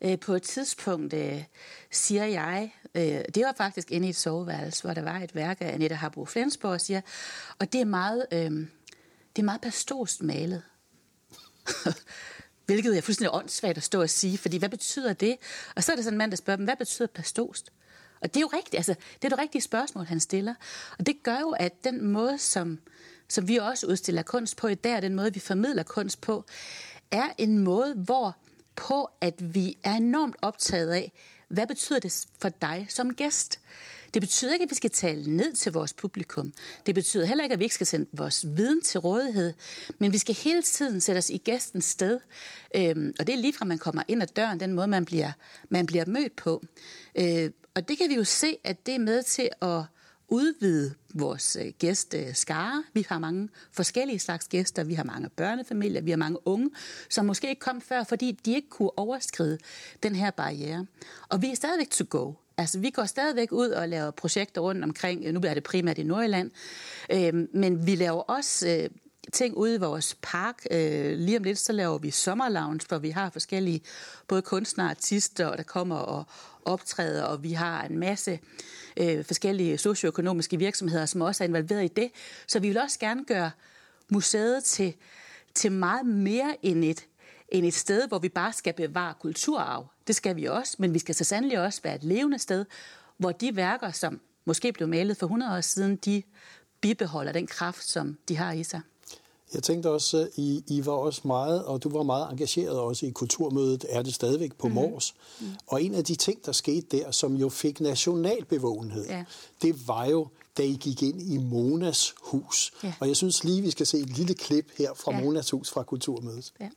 Ja. 0.02 0.12
Øh, 0.12 0.20
på 0.20 0.34
et 0.34 0.42
tidspunkt 0.42 1.14
øh, 1.14 1.44
siger 1.90 2.24
jeg, 2.24 2.74
øh, 2.94 3.02
det 3.34 3.44
var 3.44 3.54
faktisk 3.56 3.90
inde 3.90 4.06
i 4.06 4.10
et 4.10 4.16
soveværelse, 4.16 4.82
hvor 4.82 4.94
der 4.94 5.02
var 5.02 5.18
et 5.18 5.34
værk 5.34 5.56
af 5.60 5.74
Anette 5.74 5.96
Harbo 5.96 6.24
Flensborg, 6.24 6.80
siger, 6.80 7.00
og 7.58 7.72
det 7.72 7.80
er 7.80 7.84
meget, 7.84 8.26
øh, 8.32 8.50
det 9.36 9.38
er 9.38 9.42
meget 9.42 9.60
pastost 9.60 10.22
malet. 10.22 10.62
Hvilket 12.70 12.96
er 12.96 13.00
fuldstændig 13.00 13.34
åndssvagt 13.34 13.76
at 13.76 13.82
stå 13.82 14.02
og 14.02 14.10
sige, 14.10 14.38
fordi 14.38 14.56
hvad 14.56 14.68
betyder 14.68 15.12
det? 15.12 15.36
Og 15.76 15.84
så 15.84 15.92
er 15.92 15.96
der 15.96 16.02
sådan 16.02 16.14
en 16.14 16.18
mand, 16.18 16.30
der 16.30 16.36
spørger 16.36 16.56
dem, 16.56 16.64
hvad 16.64 16.76
betyder 16.76 17.06
pastost? 17.06 17.72
Og 18.20 18.28
det 18.28 18.36
er 18.36 18.40
jo 18.40 18.50
rigtigt, 18.52 18.74
altså, 18.74 18.94
det 19.14 19.24
er 19.24 19.28
det 19.28 19.38
rigtige 19.38 19.62
spørgsmål, 19.62 20.04
han 20.04 20.20
stiller. 20.20 20.54
Og 20.98 21.06
det 21.06 21.22
gør 21.22 21.40
jo, 21.40 21.50
at 21.50 21.84
den 21.84 22.06
måde, 22.06 22.38
som, 22.38 22.78
som 23.28 23.48
vi 23.48 23.56
også 23.56 23.86
udstiller 23.86 24.22
kunst 24.22 24.56
på 24.56 24.66
i 24.66 24.74
dag, 24.74 25.02
den 25.02 25.14
måde, 25.14 25.34
vi 25.34 25.40
formidler 25.40 25.82
kunst 25.82 26.20
på, 26.20 26.44
er 27.10 27.28
en 27.38 27.58
måde, 27.58 27.94
hvor 27.94 28.36
på, 28.76 29.10
at 29.20 29.54
vi 29.54 29.78
er 29.84 29.94
enormt 29.94 30.36
optaget 30.42 30.90
af, 30.90 31.12
hvad 31.48 31.66
betyder 31.66 31.98
det 31.98 32.26
for 32.38 32.48
dig 32.48 32.86
som 32.88 33.14
gæst? 33.14 33.60
Det 34.14 34.22
betyder 34.22 34.52
ikke, 34.52 34.62
at 34.62 34.70
vi 34.70 34.74
skal 34.74 34.90
tale 34.90 35.36
ned 35.36 35.52
til 35.52 35.72
vores 35.72 35.92
publikum. 35.92 36.52
Det 36.86 36.94
betyder 36.94 37.24
heller 37.24 37.44
ikke, 37.44 37.52
at 37.52 37.58
vi 37.58 37.64
ikke 37.64 37.74
skal 37.74 37.86
sende 37.86 38.06
vores 38.12 38.46
viden 38.56 38.82
til 38.82 39.00
rådighed. 39.00 39.52
Men 39.98 40.12
vi 40.12 40.18
skal 40.18 40.34
hele 40.34 40.62
tiden 40.62 41.00
sætte 41.00 41.18
os 41.18 41.30
i 41.30 41.36
gæstens 41.36 41.84
sted. 41.84 42.20
Øhm, 42.76 43.14
og 43.18 43.26
det 43.26 43.32
er 43.32 43.38
lige 43.38 43.52
fra, 43.52 43.64
man 43.64 43.78
kommer 43.78 44.02
ind 44.08 44.22
ad 44.22 44.26
døren, 44.26 44.60
den 44.60 44.72
måde, 44.72 44.86
man 44.86 45.04
bliver, 45.04 45.32
man 45.68 45.86
bliver 45.86 46.04
mødt 46.06 46.36
på. 46.36 46.62
Øh, 47.14 47.50
og 47.74 47.88
det 47.88 47.98
kan 47.98 48.08
vi 48.08 48.14
jo 48.14 48.24
se, 48.24 48.56
at 48.64 48.86
det 48.86 48.94
er 48.94 48.98
med 48.98 49.22
til 49.22 49.48
at 49.62 49.82
udvide 50.30 50.94
vores 51.14 51.56
øh, 51.60 51.72
gæsteskare. 51.78 52.84
Vi 52.92 53.06
har 53.08 53.18
mange 53.18 53.48
forskellige 53.72 54.18
slags 54.18 54.48
gæster. 54.48 54.84
Vi 54.84 54.94
har 54.94 55.04
mange 55.04 55.28
børnefamilier, 55.28 56.00
vi 56.00 56.10
har 56.10 56.16
mange 56.16 56.38
unge, 56.46 56.70
som 57.08 57.26
måske 57.26 57.48
ikke 57.48 57.60
kom 57.60 57.80
før, 57.80 58.04
fordi 58.04 58.38
de 58.44 58.54
ikke 58.54 58.68
kunne 58.68 58.98
overskride 58.98 59.58
den 60.02 60.14
her 60.14 60.30
barriere. 60.30 60.86
Og 61.28 61.42
vi 61.42 61.50
er 61.50 61.54
stadigvæk 61.54 61.90
to 61.90 62.04
go. 62.10 62.32
Altså, 62.60 62.78
vi 62.78 62.90
går 62.90 63.04
stadigvæk 63.04 63.52
ud 63.52 63.68
og 63.68 63.88
laver 63.88 64.10
projekter 64.10 64.60
rundt 64.60 64.84
omkring, 64.84 65.32
nu 65.32 65.40
bliver 65.40 65.54
det 65.54 65.62
primært 65.62 65.98
i 65.98 66.02
Nordjylland, 66.02 66.50
øh, 67.12 67.34
men 67.54 67.86
vi 67.86 67.94
laver 67.94 68.20
også 68.20 68.68
øh, 68.68 68.90
ting 69.32 69.56
ude 69.56 69.74
i 69.74 69.78
vores 69.78 70.16
park. 70.22 70.66
Øh, 70.70 71.18
lige 71.18 71.36
om 71.36 71.42
lidt, 71.42 71.58
så 71.58 71.72
laver 71.72 71.98
vi 71.98 72.10
sommerlounge, 72.10 72.80
hvor 72.88 72.98
vi 72.98 73.10
har 73.10 73.30
forskellige 73.30 73.80
både 74.28 74.42
kunstnere 74.42 74.86
og 74.86 74.90
artister, 74.90 75.56
der 75.56 75.62
kommer 75.62 75.96
og 75.96 76.24
optræder, 76.64 77.24
og 77.24 77.42
vi 77.42 77.52
har 77.52 77.84
en 77.84 77.98
masse 77.98 78.38
øh, 78.96 79.24
forskellige 79.24 79.78
socioøkonomiske 79.78 80.58
virksomheder, 80.58 81.06
som 81.06 81.20
også 81.20 81.44
er 81.44 81.48
involveret 81.48 81.84
i 81.84 81.88
det. 81.88 82.10
Så 82.46 82.60
vi 82.60 82.68
vil 82.68 82.78
også 82.78 82.98
gerne 82.98 83.24
gøre 83.24 83.50
museet 84.08 84.64
til, 84.64 84.94
til 85.54 85.72
meget 85.72 86.06
mere 86.06 86.56
end 86.62 86.84
et 86.84 87.06
end 87.50 87.66
et 87.66 87.74
sted, 87.74 88.08
hvor 88.08 88.18
vi 88.18 88.28
bare 88.28 88.52
skal 88.52 88.72
bevare 88.72 89.14
kulturarv. 89.20 89.86
Det 90.06 90.16
skal 90.16 90.36
vi 90.36 90.44
også, 90.44 90.76
men 90.78 90.94
vi 90.94 90.98
skal 90.98 91.14
så 91.14 91.24
sandelig 91.24 91.60
også 91.60 91.80
være 91.82 91.94
et 91.94 92.04
levende 92.04 92.38
sted, 92.38 92.64
hvor 93.16 93.32
de 93.32 93.56
værker, 93.56 93.92
som 93.92 94.20
måske 94.44 94.72
blev 94.72 94.88
malet 94.88 95.16
for 95.16 95.26
100 95.26 95.56
år 95.56 95.60
siden, 95.60 95.96
de 95.96 96.22
bibeholder 96.80 97.32
den 97.32 97.46
kraft, 97.46 97.84
som 97.88 98.16
de 98.28 98.36
har 98.36 98.52
i 98.52 98.64
sig. 98.64 98.80
Jeg 99.54 99.62
tænkte 99.62 99.90
også, 99.90 100.28
I, 100.36 100.64
I 100.66 100.86
var 100.86 100.92
også 100.92 101.20
meget, 101.24 101.64
og 101.64 101.82
du 101.82 101.88
var 101.88 102.02
meget 102.02 102.30
engageret 102.30 102.78
også 102.78 103.06
i 103.06 103.10
kulturmødet, 103.10 103.84
er 103.88 104.02
det 104.02 104.14
stadigvæk 104.14 104.54
på 104.54 104.68
mm-hmm. 104.68 104.90
Mors. 104.90 105.14
Mm. 105.40 105.46
Og 105.66 105.82
en 105.82 105.94
af 105.94 106.04
de 106.04 106.14
ting, 106.14 106.46
der 106.46 106.52
skete 106.52 106.98
der, 106.98 107.10
som 107.10 107.34
jo 107.36 107.48
fik 107.48 107.80
national 107.80 108.44
bevågenhed, 108.44 109.06
ja. 109.06 109.24
det 109.62 109.88
var 109.88 110.06
jo, 110.06 110.28
da 110.56 110.62
I 110.62 110.78
gik 110.80 111.02
ind 111.02 111.22
i 111.22 111.36
Monas 111.36 112.14
hus. 112.20 112.72
Ja. 112.82 112.94
Og 113.00 113.08
jeg 113.08 113.16
synes 113.16 113.44
lige, 113.44 113.62
vi 113.62 113.70
skal 113.70 113.86
se 113.86 113.98
et 113.98 114.16
lille 114.16 114.34
klip 114.34 114.70
her 114.78 114.94
fra 114.94 115.14
ja. 115.14 115.24
Monas 115.24 115.50
hus 115.50 115.70
fra 115.70 115.82
kulturmødet. 115.82 116.52
Ja. 116.60 116.68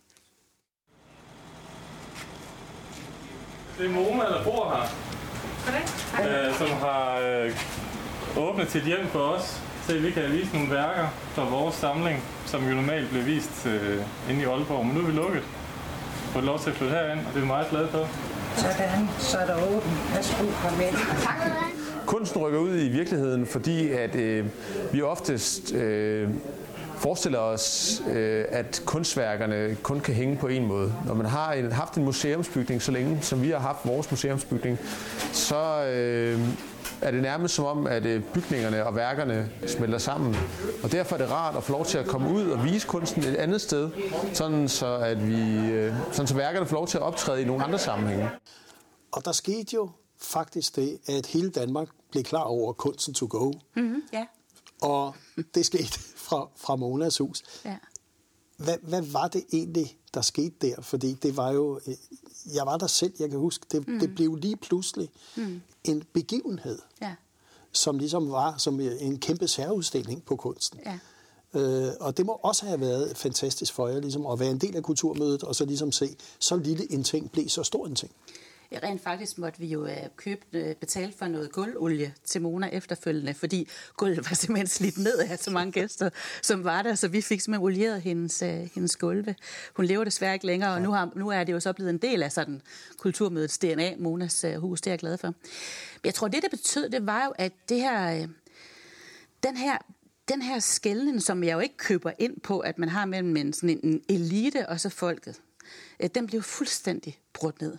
Det 3.77 3.85
er 3.85 3.89
Mona, 3.89 4.23
der 4.23 4.43
bor 4.43 4.75
her, 4.75 6.47
øh, 6.47 6.55
som 6.57 6.67
har 6.67 7.19
øh, 7.19 7.51
åbnet 8.37 8.67
til 8.67 8.81
hjem 8.81 9.07
for 9.11 9.19
os, 9.19 9.61
så 9.87 9.97
vi 9.97 10.11
kan 10.11 10.31
vise 10.31 10.53
nogle 10.53 10.71
værker 10.71 11.07
fra 11.33 11.49
vores 11.49 11.75
samling, 11.75 12.23
som 12.45 12.67
jo 12.69 12.75
normalt 12.75 13.09
bliver 13.09 13.25
vist 13.25 13.65
øh, 13.65 14.01
inde 14.29 14.41
i 14.41 14.45
Aalborg. 14.45 14.85
Men 14.85 14.95
nu 14.95 15.01
er 15.01 15.05
vi 15.05 15.11
lukket. 15.11 15.41
Vi 15.41 16.39
har 16.39 16.41
lov 16.41 16.59
til 16.59 16.69
at 16.69 16.75
flytte 16.75 16.93
herind, 16.95 17.19
og 17.19 17.25
det 17.27 17.35
er 17.35 17.41
vi 17.41 17.47
meget 17.47 17.69
glade 17.69 17.87
for. 17.87 18.07
Sådan, 18.55 19.09
så 19.19 19.37
er 19.37 19.45
der 19.45 19.55
åbent. 19.55 20.15
Værsgo, 20.15 20.45
kom 20.61 20.81
ind. 20.81 20.95
Tak. 21.23 21.35
kunsten 22.05 22.41
rykker 22.41 22.59
ud 22.59 22.75
i 22.79 22.89
virkeligheden, 22.89 23.47
fordi 23.47 23.91
at 23.91 24.15
øh, 24.15 24.45
vi 24.91 25.01
oftest 25.01 25.73
øh, 25.73 26.29
forestiller 27.03 27.39
os, 27.39 28.01
øh, 28.07 28.45
at 28.49 28.81
kunstværkerne 28.85 29.75
kun 29.75 29.99
kan 29.99 30.13
hænge 30.13 30.37
på 30.37 30.47
en 30.47 30.65
måde. 30.65 30.93
Når 31.05 31.13
man 31.13 31.25
har 31.25 31.53
en, 31.53 31.71
haft 31.71 31.95
en 31.95 32.03
museumsbygning 32.03 32.81
så 32.81 32.91
længe, 32.91 33.21
som 33.21 33.41
vi 33.41 33.49
har 33.49 33.59
haft 33.59 33.79
vores 33.85 34.11
museumsbygning, 34.11 34.79
så 35.33 35.85
øh, 35.85 36.39
er 37.01 37.11
det 37.11 37.21
nærmest 37.21 37.55
som 37.55 37.65
om, 37.65 37.87
at 37.87 38.05
øh, 38.05 38.23
bygningerne 38.23 38.85
og 38.85 38.95
værkerne 38.95 39.51
smelter 39.67 39.97
sammen. 39.97 40.35
Og 40.83 40.91
derfor 40.91 41.15
er 41.15 41.19
det 41.19 41.31
rart 41.31 41.55
at 41.55 41.63
få 41.63 41.71
lov 41.71 41.85
til 41.85 41.97
at 41.97 42.05
komme 42.05 42.29
ud 42.29 42.49
og 42.49 42.63
vise 42.63 42.87
kunsten 42.87 43.23
et 43.23 43.35
andet 43.35 43.61
sted, 43.61 43.91
sådan 44.33 44.69
så, 44.69 44.95
at 44.95 45.27
vi, 45.27 45.71
øh, 45.71 45.93
sådan 46.11 46.27
så 46.27 46.35
værkerne 46.35 46.65
får 46.65 46.75
lov 46.75 46.87
til 46.87 46.97
at 46.97 47.03
optræde 47.03 47.41
i 47.41 47.45
nogle 47.45 47.63
andre 47.63 47.79
sammenhænge. 47.79 48.29
Og 49.11 49.25
der 49.25 49.31
skete 49.31 49.75
jo 49.75 49.89
faktisk 50.21 50.75
det, 50.75 50.99
at 51.07 51.25
hele 51.25 51.49
Danmark 51.49 51.87
blev 52.11 52.23
klar 52.23 52.43
over 52.43 52.73
kunsten 52.73 53.13
to 53.13 53.27
go. 53.29 53.51
Mm-hmm, 53.75 54.01
ja. 54.13 54.25
Og 54.81 55.15
det 55.55 55.65
skete 55.65 55.99
fra, 56.23 56.47
fra 56.55 56.75
Monas 56.75 57.17
hus. 57.17 57.43
ja. 57.65 57.77
Hvad, 58.57 58.77
hvad 58.81 59.01
var 59.01 59.27
det 59.27 59.43
egentlig, 59.53 59.97
der 60.13 60.21
skete 60.21 60.55
der? 60.61 60.81
Fordi 60.81 61.13
det 61.13 61.37
var 61.37 61.51
jo... 61.51 61.79
øh, 61.87 61.95
Jeg 62.53 62.65
var 62.65 62.77
der 62.77 62.87
selv, 62.87 63.13
jeg 63.19 63.29
kan 63.29 63.39
huske. 63.39 63.65
Det, 63.71 63.87
mm. 63.87 63.99
det 63.99 64.15
blev 64.15 64.35
lige 64.35 64.55
pludselig 64.55 65.09
mm. 65.35 65.61
en 65.83 66.03
begivenhed, 66.13 66.79
Ja. 67.01 67.15
som 67.71 67.97
ligesom 67.99 68.31
var 68.31 68.57
som 68.57 68.79
en 68.79 69.19
kæmpe 69.19 69.47
særudstilling 69.47 70.23
på 70.25 70.35
kunsten. 70.35 70.79
Ja. 70.85 70.99
Øh, 71.59 71.91
og 71.99 72.17
det 72.17 72.25
må 72.25 72.39
også 72.43 72.65
have 72.65 72.79
været 72.79 73.17
fantastisk 73.17 73.73
for 73.73 73.87
jer, 73.87 73.99
ligesom 73.99 74.25
at 74.25 74.39
være 74.39 74.51
en 74.51 74.57
del 74.57 74.75
af 74.75 74.83
kulturmødet, 74.83 75.43
og 75.43 75.55
så 75.55 75.65
ligesom 75.65 75.91
se, 75.91 76.15
så 76.39 76.55
lille 76.55 76.91
en 76.91 77.03
ting 77.03 77.31
blev 77.31 77.49
så 77.49 77.63
stor 77.63 77.85
en 77.87 77.95
ting. 77.95 78.11
Rent 78.83 79.03
faktisk 79.03 79.37
måtte 79.37 79.59
vi 79.59 79.65
jo 79.65 79.85
øh, 79.85 79.97
købe, 80.15 80.41
øh, 80.53 80.75
betale 80.75 81.13
for 81.17 81.27
noget 81.27 81.51
gulvolie 81.51 82.13
til 82.25 82.41
Mona 82.41 82.67
efterfølgende, 82.67 83.33
fordi 83.33 83.69
gulvet 83.97 84.29
var 84.29 84.35
simpelthen 84.35 84.67
slidt 84.67 84.97
ned 84.97 85.19
af 85.19 85.39
så 85.39 85.51
mange 85.51 85.71
gæster, 85.71 86.09
som 86.41 86.63
var 86.63 86.81
der, 86.81 86.95
så 86.95 87.07
vi 87.07 87.21
fik 87.21 87.41
simpelthen 87.41 87.63
olieret 87.65 88.01
hendes, 88.01 88.41
øh, 88.41 88.69
hendes 88.75 88.95
gulve. 88.95 89.35
Hun 89.75 89.85
lever 89.85 90.03
desværre 90.03 90.33
ikke 90.33 90.45
længere, 90.45 90.73
og 90.73 90.81
nu, 90.81 90.91
har, 90.91 91.11
nu 91.15 91.29
er 91.29 91.43
det 91.43 91.53
jo 91.53 91.59
så 91.59 91.73
blevet 91.73 91.89
en 91.89 91.97
del 91.97 92.23
af 92.23 92.31
sådan 92.31 92.61
kulturmødets 92.97 93.57
DNA, 93.57 93.95
Monas 93.99 94.45
hus, 94.57 94.81
det 94.81 94.87
er 94.87 94.91
jeg 94.91 94.99
glad 94.99 95.17
for. 95.17 95.27
Men 95.27 96.05
jeg 96.05 96.13
tror, 96.13 96.27
det 96.27 96.41
det 96.41 96.51
betød, 96.51 96.89
det 96.89 97.05
var 97.05 97.25
jo, 97.25 97.33
at 97.37 97.53
det 97.69 97.79
her, 97.79 98.27
den 99.43 99.57
her 99.57 99.77
den 100.27 100.41
her 100.41 100.59
skældning, 100.59 101.21
som 101.21 101.43
jeg 101.43 101.53
jo 101.53 101.59
ikke 101.59 101.77
køber 101.77 102.11
ind 102.19 102.39
på, 102.39 102.59
at 102.59 102.79
man 102.79 102.89
har 102.89 103.05
mellem 103.05 103.37
en, 103.37 103.53
sådan 103.53 103.79
en 103.83 104.01
elite 104.09 104.69
og 104.69 104.79
så 104.79 104.89
folket, 104.89 105.41
den 106.15 106.27
blev 106.27 106.41
fuldstændig 106.41 107.19
brudt 107.33 107.61
ned. 107.61 107.77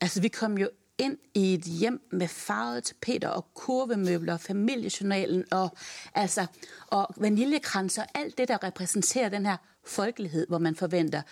Altså, 0.00 0.20
vi 0.20 0.28
kom 0.28 0.58
jo 0.58 0.68
ind 0.98 1.18
i 1.34 1.54
et 1.54 1.62
hjem 1.62 2.08
med 2.12 2.28
farvede 2.28 2.80
tapeter 2.80 3.28
og 3.28 3.54
kurvemøbler 3.54 4.32
og 4.32 4.40
familiejournalen 4.40 5.44
og, 5.50 5.76
altså, 6.14 6.46
og 6.86 7.14
vaniljekranser 7.16 8.02
og 8.02 8.08
alt 8.14 8.38
det, 8.38 8.48
der 8.48 8.64
repræsenterer 8.64 9.28
den 9.28 9.46
her 9.46 9.56
folkelighed, 9.84 10.46
hvor 10.46 10.58
man 10.58 10.76
forventer 10.76 11.22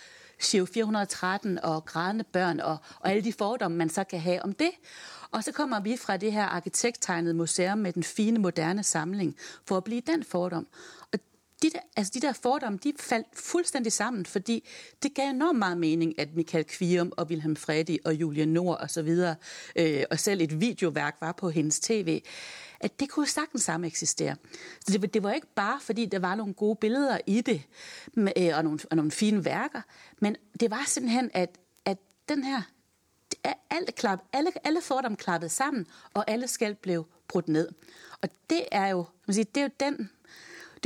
Giro 0.43 0.65
413 0.65 1.59
og 1.65 1.85
grædende 1.85 2.25
børn 2.25 2.61
og, 2.61 2.77
og 3.01 3.11
alle 3.11 3.25
de 3.25 3.33
fordomme, 3.33 3.77
man 3.77 3.89
så 3.89 4.05
kan 4.05 4.21
have 4.21 4.43
om 4.43 4.53
det. 4.53 4.71
Og 5.31 5.45
så 5.45 5.53
kommer 5.53 5.81
vi 5.81 5.97
fra 5.97 6.17
det 6.17 6.33
her 6.33 6.45
arkitekttegnede 6.45 7.35
museum 7.35 7.79
med 7.79 7.93
den 7.93 8.03
fine, 8.03 8.39
moderne 8.39 8.83
samling 8.83 9.37
for 9.65 9.77
at 9.77 9.85
blive 9.85 10.01
den 10.01 10.25
fordom. 10.25 10.67
Og 11.13 11.19
de 11.67 11.71
der, 11.71 11.81
altså 11.97 12.13
de 12.15 12.21
der 12.21 12.33
fordomme, 12.33 12.79
de 12.85 12.93
faldt 13.01 13.27
fuldstændig 13.33 13.93
sammen, 13.93 14.27
fordi 14.27 14.69
det 15.03 15.15
gav 15.15 15.31
enormt 15.31 15.59
meget 15.59 15.79
mening, 15.79 16.19
at 16.19 16.35
Michael 16.35 16.65
Kvium 16.65 17.13
og 17.17 17.27
Wilhelm 17.27 17.57
Freddy 17.57 17.99
og 18.05 18.15
Julia 18.15 18.45
Nord 18.45 18.81
og 18.81 18.91
så 18.91 19.03
videre, 19.03 19.37
øh, 19.77 20.03
og 20.11 20.19
selv 20.19 20.41
et 20.41 20.61
videoværk 20.61 21.17
var 21.21 21.33
på 21.33 21.51
hendes 21.51 21.81
tv, 21.81 22.23
at 22.81 23.01
det 23.01 23.11
kunne 23.11 23.27
sagtens 23.27 23.63
samme 23.63 23.87
eksistere. 23.87 24.37
Så 24.87 24.99
det, 24.99 25.15
det 25.15 25.23
var 25.23 25.33
ikke 25.33 25.47
bare, 25.55 25.81
fordi 25.81 26.07
der 26.07 26.19
var 26.19 26.35
nogle 26.35 26.55
gode 26.55 26.77
billeder 26.77 27.19
i 27.27 27.41
det, 27.41 27.63
med, 28.15 28.33
øh, 28.37 28.57
og, 28.57 28.65
nogle, 28.65 28.79
og 28.91 28.97
nogle 28.97 29.11
fine 29.11 29.45
værker, 29.45 29.81
men 30.21 30.37
det 30.61 30.71
var 30.71 30.83
simpelthen, 30.87 31.31
at, 31.35 31.59
at 31.85 31.99
den 32.29 32.45
her 32.45 32.63
alt 33.71 33.95
klap, 33.95 34.19
alle, 34.33 34.51
alle 34.65 34.81
fordomme 34.81 35.17
klappede 35.17 35.51
sammen, 35.51 35.87
og 36.15 36.31
alle 36.31 36.49
skæld 36.49 36.75
blev 36.75 37.07
brudt 37.29 37.49
ned. 37.49 37.69
Og 38.23 38.29
det 38.51 38.65
er 38.73 38.87
jo, 38.87 39.05
man 39.27 39.35
siger, 39.35 39.45
det 39.45 39.61
er 39.61 39.65
jo 39.65 39.71
den, 39.81 40.11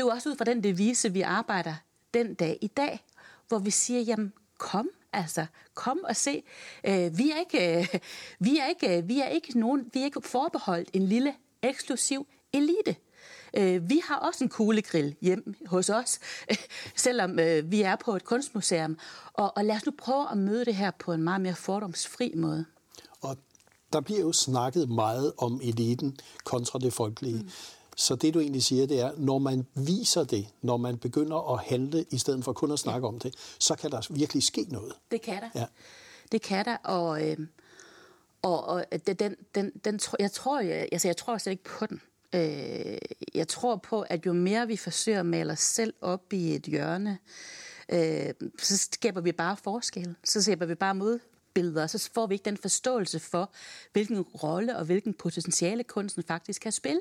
det 0.00 0.04
er 0.04 0.08
jo 0.08 0.14
også 0.14 0.28
ud 0.28 0.36
fra 0.36 0.44
den 0.44 0.64
devise, 0.64 1.12
vi 1.12 1.20
arbejder 1.20 1.74
den 2.14 2.34
dag 2.34 2.58
i 2.60 2.66
dag, 2.66 3.04
hvor 3.48 3.58
vi 3.58 3.70
siger, 3.70 4.00
jamen 4.00 4.32
kom, 4.58 4.88
altså 5.12 5.46
kom 5.74 6.00
og 6.08 6.16
se. 6.16 6.42
Øh, 6.84 7.18
vi 7.18 7.30
er 7.30 7.38
ikke, 7.38 7.78
øh, 7.78 8.00
vi 8.38 8.58
er 8.58 8.66
ikke, 8.66 9.06
vi 9.06 9.20
er 9.20 9.28
ikke 9.28 9.58
nogen, 9.58 9.90
vi 9.92 10.00
er 10.00 10.04
ikke 10.04 10.20
forbeholdt 10.22 10.90
en 10.92 11.06
lille 11.06 11.34
eksklusiv 11.62 12.26
elite. 12.52 12.96
Øh, 13.56 13.90
vi 13.90 14.02
har 14.04 14.16
også 14.16 14.44
en 14.44 14.50
kuglegrill 14.50 15.16
hjem 15.20 15.54
hos 15.66 15.88
os, 15.88 16.18
selvom 16.96 17.38
øh, 17.38 17.70
vi 17.70 17.82
er 17.82 17.96
på 17.96 18.16
et 18.16 18.24
kunstmuseum. 18.24 18.98
Og, 19.32 19.56
og 19.56 19.64
lad 19.64 19.76
os 19.76 19.86
nu 19.86 19.92
prøve 19.98 20.30
at 20.30 20.38
møde 20.38 20.64
det 20.64 20.74
her 20.74 20.90
på 20.90 21.12
en 21.12 21.22
meget 21.22 21.40
mere 21.40 21.54
fordomsfri 21.54 22.32
måde. 22.36 22.64
Og 23.20 23.36
der 23.92 24.00
bliver 24.00 24.20
jo 24.20 24.32
snakket 24.32 24.88
meget 24.88 25.32
om 25.38 25.60
eliten 25.62 26.18
kontra 26.44 26.78
det 26.78 26.92
folkelige. 26.92 27.42
Mm. 27.42 27.50
Så 28.00 28.14
det 28.14 28.34
du 28.34 28.40
egentlig 28.40 28.62
siger, 28.62 28.86
det 28.86 29.00
er, 29.00 29.10
når 29.16 29.38
man 29.38 29.66
viser 29.74 30.24
det, 30.24 30.46
når 30.62 30.76
man 30.76 30.98
begynder 30.98 31.52
at 31.54 31.64
handle, 31.64 32.04
i 32.10 32.18
stedet 32.18 32.44
for 32.44 32.52
kun 32.52 32.72
at 32.72 32.78
snakke 32.78 33.06
om 33.06 33.18
det, 33.18 33.34
så 33.58 33.74
kan 33.74 33.90
der 33.90 34.06
virkelig 34.10 34.42
ske 34.42 34.66
noget. 34.68 34.92
Det 35.10 35.22
kan 35.22 35.42
der. 35.42 35.48
Ja. 35.54 35.64
Det 36.32 36.42
kan 36.42 36.64
der, 36.64 36.76
og, 36.76 37.28
øh, 37.30 37.36
og, 38.42 38.64
og 38.64 38.84
det- 39.06 39.18
den, 39.20 39.36
den, 39.54 39.70
den, 39.84 40.00
jeg 40.18 40.32
tror, 40.32 40.60
jeg, 40.60 40.88
altså, 40.92 41.08
jeg 41.08 41.16
tror 41.16 41.38
slet 41.38 41.50
ikke 41.50 41.64
på 41.64 41.86
den. 41.86 42.00
Øh, 42.34 42.98
jeg 43.34 43.48
tror 43.48 43.76
på, 43.76 44.00
at 44.00 44.26
jo 44.26 44.32
mere 44.32 44.66
vi 44.66 44.76
forsøger 44.76 45.20
at 45.20 45.26
male 45.26 45.52
os 45.52 45.60
selv 45.60 45.94
op 46.00 46.32
i 46.32 46.54
et 46.54 46.62
hjørne, 46.62 47.18
øh, 47.92 48.34
så 48.58 48.76
skaber 48.78 49.20
vi 49.20 49.32
bare 49.32 49.56
forskel. 49.56 50.14
Så 50.24 50.42
skaber 50.42 50.66
vi 50.66 50.74
bare 50.74 50.94
modbilleder, 50.94 51.24
billeder, 51.54 51.86
så 51.86 52.10
får 52.14 52.26
vi 52.26 52.34
ikke 52.34 52.44
den 52.44 52.56
forståelse 52.56 53.20
for, 53.20 53.52
hvilken 53.92 54.22
rolle 54.22 54.76
og 54.76 54.84
hvilken 54.84 55.14
potentiale 55.14 55.84
kunsten 55.84 56.22
faktisk 56.22 56.62
kan 56.62 56.72
spille 56.72 57.00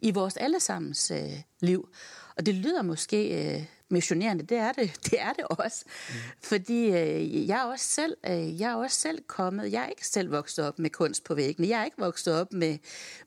i 0.00 0.10
vores 0.10 0.36
allesammens 0.36 1.10
øh, 1.10 1.42
liv. 1.62 1.88
Og 2.36 2.46
det 2.46 2.54
lyder 2.54 2.82
måske 2.82 3.54
øh, 3.56 3.64
missionerende, 3.90 4.44
det 4.44 4.58
er 4.58 4.72
det, 4.72 4.92
det 5.10 5.20
er 5.20 5.32
det 5.32 5.44
også. 5.50 5.84
Mm. 5.86 6.14
Fordi 6.42 6.86
øh, 6.86 7.48
jeg 7.48 7.58
er 7.58 7.64
også 7.64 7.84
selv, 7.84 8.16
øh, 8.26 8.60
jeg 8.60 8.70
er 8.70 8.74
også 8.74 8.96
selv 8.96 9.22
kommet, 9.26 9.72
jeg 9.72 9.82
er 9.82 9.86
ikke 9.86 10.06
selv 10.06 10.30
vokset 10.30 10.64
op 10.64 10.78
med 10.78 10.90
kunst 10.90 11.24
på 11.24 11.34
væggene. 11.34 11.68
Jeg 11.68 11.80
er 11.80 11.84
ikke 11.84 11.98
vokset 11.98 12.34
op 12.40 12.52
med, 12.52 12.78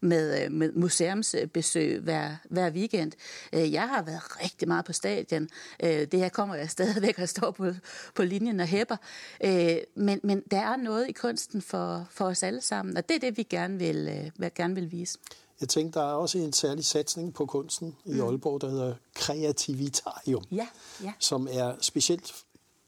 med, 0.02 0.44
øh, 0.44 0.52
med 0.52 0.72
museumsbesøg 0.72 2.00
hver, 2.00 2.36
hver 2.50 2.72
weekend. 2.72 3.12
Øh, 3.54 3.74
jeg 3.74 3.90
har 3.90 4.04
været 4.04 4.42
rigtig 4.44 4.68
meget 4.68 4.86
på 4.86 4.94
stadion. 4.94 5.50
Øh, 5.84 5.90
det 5.90 6.20
her 6.20 6.30
kommer 6.30 6.56
jeg 6.56 6.70
stadigvæk 6.78 7.20
og 7.20 7.30
står 7.30 7.52
på, 7.52 7.72
på 8.16 8.24
linjen 8.24 8.60
og 8.60 8.68
hæpper. 8.68 8.98
Øh, 9.44 9.78
men, 9.96 10.20
men 10.24 10.44
der 10.52 10.60
er 10.60 10.76
noget 10.76 11.10
i 11.10 11.12
kunsten 11.12 11.62
for, 11.62 12.08
for 12.12 12.26
os 12.26 12.44
alle 12.44 12.62
sammen, 12.62 12.98
og 12.98 13.10
det 13.10 13.16
er 13.16 13.20
det, 13.20 13.38
vi 13.38 13.44
gerne 13.44 13.80
vil, 13.80 14.32
øh, 14.40 14.52
gerne 14.56 14.76
vil 14.76 14.92
vise. 14.92 15.20
Jeg 15.64 15.70
tænker, 15.70 16.02
der 16.02 16.08
er 16.10 16.14
også 16.14 16.38
en 16.38 16.54
særlig 16.54 16.86
satsning 16.86 17.34
på 17.34 17.46
kunsten 17.46 17.96
i 18.06 18.20
Aalborg, 18.20 18.62
der 18.62 18.70
hedder 18.70 18.96
Kreativitarium, 19.16 20.44
Ja, 20.52 20.68
ja. 21.04 21.14
som 21.20 21.48
er 21.52 21.76
specielt 21.82 22.34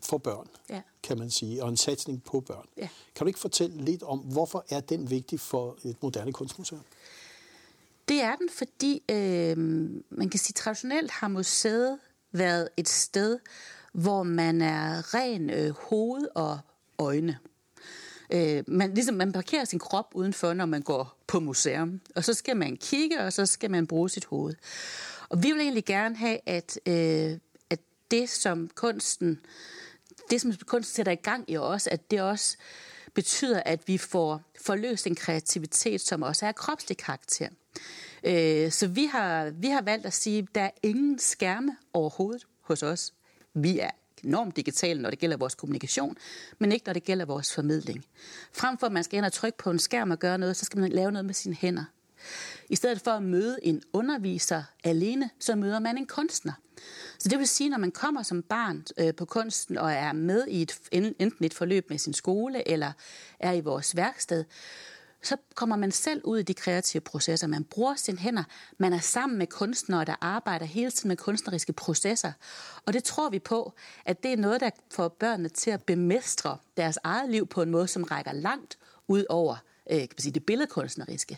for 0.04 0.18
børn, 0.18 0.48
Ja. 0.70 0.82
kan 1.04 1.18
man 1.18 1.30
sige, 1.30 1.64
og 1.64 1.70
en 1.70 1.78
satsning 1.78 2.24
på 2.24 2.40
børn. 2.40 2.66
Ja. 2.78 2.90
Kan 3.16 3.26
du 3.26 3.28
ikke 3.28 3.40
fortælle 3.40 3.78
lidt 3.86 4.04
om, 4.04 4.20
hvorfor 4.20 4.66
er 4.70 4.80
den 4.80 5.10
vigtig 5.10 5.40
for 5.40 5.78
et 5.84 5.96
moderne 6.02 6.34
kunstmuseum? 6.34 6.82
Det 8.10 8.22
er 8.22 8.36
den, 8.36 8.50
fordi 8.50 9.04
øh, 9.12 9.58
man 10.10 10.30
kan 10.30 10.40
sige, 10.40 10.54
traditionelt 10.54 11.12
har 11.12 11.28
museet 11.28 12.00
været 12.32 12.70
et 12.78 12.90
sted, 12.90 13.40
hvor 13.94 14.24
man 14.24 14.62
er 14.62 15.14
ren 15.14 15.50
øh, 15.50 15.74
hoved 15.90 16.28
og 16.36 16.60
øjne. 16.98 17.38
Øh, 18.30 18.64
man, 18.68 18.94
ligesom 18.94 19.16
man 19.16 19.32
parkerer 19.32 19.66
sin 19.66 19.80
krop 19.80 20.12
udenfor, 20.16 20.54
når 20.54 20.66
man 20.66 20.82
går 20.82 21.15
på 21.28 21.40
museum. 21.40 22.02
Og 22.16 22.24
så 22.24 22.34
skal 22.34 22.58
man 22.58 22.78
kigge, 22.78 23.20
og 23.20 23.34
så 23.34 23.46
skal 23.46 23.72
man 23.72 23.88
bruge 23.88 24.10
sit 24.10 24.26
hoved. 24.26 24.54
Og 25.30 25.44
vi 25.44 25.52
vil 25.52 25.62
egentlig 25.62 25.86
gerne 25.86 26.16
have, 26.16 26.40
at, 26.46 26.80
øh, 26.86 27.38
at 27.70 27.80
det, 28.12 28.30
som 28.30 28.70
kunsten 28.76 29.40
det, 30.30 30.42
som 30.42 30.54
kunsten 30.66 30.96
sætter 30.96 31.12
i 31.12 31.16
gang 31.16 31.50
i 31.50 31.58
os, 31.58 31.88
at 31.88 32.12
det 32.12 32.22
også 32.22 32.58
betyder, 33.14 33.64
at 33.66 33.88
vi 33.88 33.98
får 33.98 34.42
forløst 34.62 35.08
en 35.08 35.16
kreativitet, 35.16 36.02
som 36.02 36.22
også 36.22 36.46
er 36.46 36.48
af 36.48 36.56
kropslig 36.56 36.98
karakter. 36.98 37.50
Øh, 38.24 38.72
så 38.72 38.88
vi 38.88 39.06
har, 39.06 39.50
vi 39.50 39.68
har 39.68 39.82
valgt 39.82 40.06
at 40.06 40.14
sige, 40.14 40.40
at 40.40 40.56
der 40.56 40.62
er 40.62 40.72
ingen 40.84 41.20
skærme 41.20 41.78
overhovedet 41.94 42.48
hos 42.62 42.84
os. 42.84 43.14
Vi 43.54 43.80
er 43.80 43.92
enormt 44.26 44.56
digitale, 44.56 45.02
når 45.02 45.10
det 45.10 45.20
gælder 45.20 45.38
vores 45.38 45.56
kommunikation, 45.56 46.18
men 46.60 46.72
ikke 46.72 46.86
når 46.86 46.94
det 46.94 47.04
gælder 47.04 47.26
vores 47.26 47.54
formidling. 47.54 48.06
Frem 48.54 48.78
for 48.78 48.86
at 48.88 48.94
man 48.94 49.04
skal 49.04 49.18
ind 49.18 49.26
og 49.26 49.34
trykke 49.34 49.58
på 49.58 49.72
en 49.72 49.80
skærm 49.80 50.12
og 50.12 50.20
gøre 50.20 50.38
noget, 50.38 50.58
så 50.58 50.66
skal 50.66 50.80
man 50.80 50.92
lave 50.92 51.12
noget 51.12 51.26
med 51.26 51.34
sine 51.34 51.56
hænder. 51.56 51.84
I 52.70 52.76
stedet 52.76 53.02
for 53.02 53.12
at 53.12 53.24
møde 53.24 53.58
en 53.64 53.82
underviser 53.94 54.64
alene, 54.84 55.30
så 55.40 55.56
møder 55.56 55.80
man 55.80 55.98
en 55.98 56.06
kunstner. 56.06 56.54
Så 57.20 57.30
det 57.30 57.40
vil 57.40 57.48
sige, 57.48 57.70
når 57.70 57.78
man 57.78 57.92
kommer 57.92 58.24
som 58.24 58.44
barn 58.44 58.86
øh, 58.98 59.16
på 59.16 59.26
kunsten 59.26 59.78
og 59.78 59.92
er 59.92 60.14
med 60.14 60.48
i 60.48 60.62
et, 60.62 60.80
enten 60.92 61.46
et 61.46 61.54
forløb 61.54 61.90
med 61.90 61.98
sin 61.98 62.14
skole 62.14 62.68
eller 62.68 62.92
er 63.40 63.54
i 63.54 63.62
vores 63.62 63.96
værksted, 63.96 64.46
så 65.26 65.38
kommer 65.56 65.76
man 65.76 65.92
selv 65.92 66.22
ud 66.24 66.40
i 66.40 66.44
de 66.44 66.54
kreative 66.54 67.02
processer. 67.02 67.48
Man 67.48 67.64
bruger 67.64 67.96
sine 67.96 68.18
hænder. 68.18 68.44
Man 68.78 68.94
er 68.94 69.00
sammen 69.00 69.38
med 69.38 69.48
kunstnere, 69.48 70.06
der 70.06 70.16
arbejder 70.22 70.66
hele 70.66 70.92
tiden 70.92 71.08
med 71.08 71.18
kunstneriske 71.18 71.74
processer. 71.74 72.32
Og 72.86 72.94
det 72.94 73.04
tror 73.04 73.30
vi 73.30 73.40
på, 73.40 73.74
at 74.06 74.24
det 74.24 74.34
er 74.34 74.38
noget, 74.38 74.62
der 74.62 74.70
får 74.92 75.08
børnene 75.08 75.50
til 75.50 75.72
at 75.72 75.84
bemestre 75.84 76.58
deres 76.78 76.98
eget 77.04 77.30
liv 77.30 77.48
på 77.48 77.62
en 77.62 77.72
måde, 77.72 77.88
som 77.88 78.04
rækker 78.04 78.34
langt 78.34 78.78
ud 79.08 79.26
over 79.30 79.56
øh, 79.92 80.00
kan 80.00 80.10
man 80.12 80.20
sige, 80.20 80.34
det 80.34 80.46
billedkunstneriske. 80.46 81.38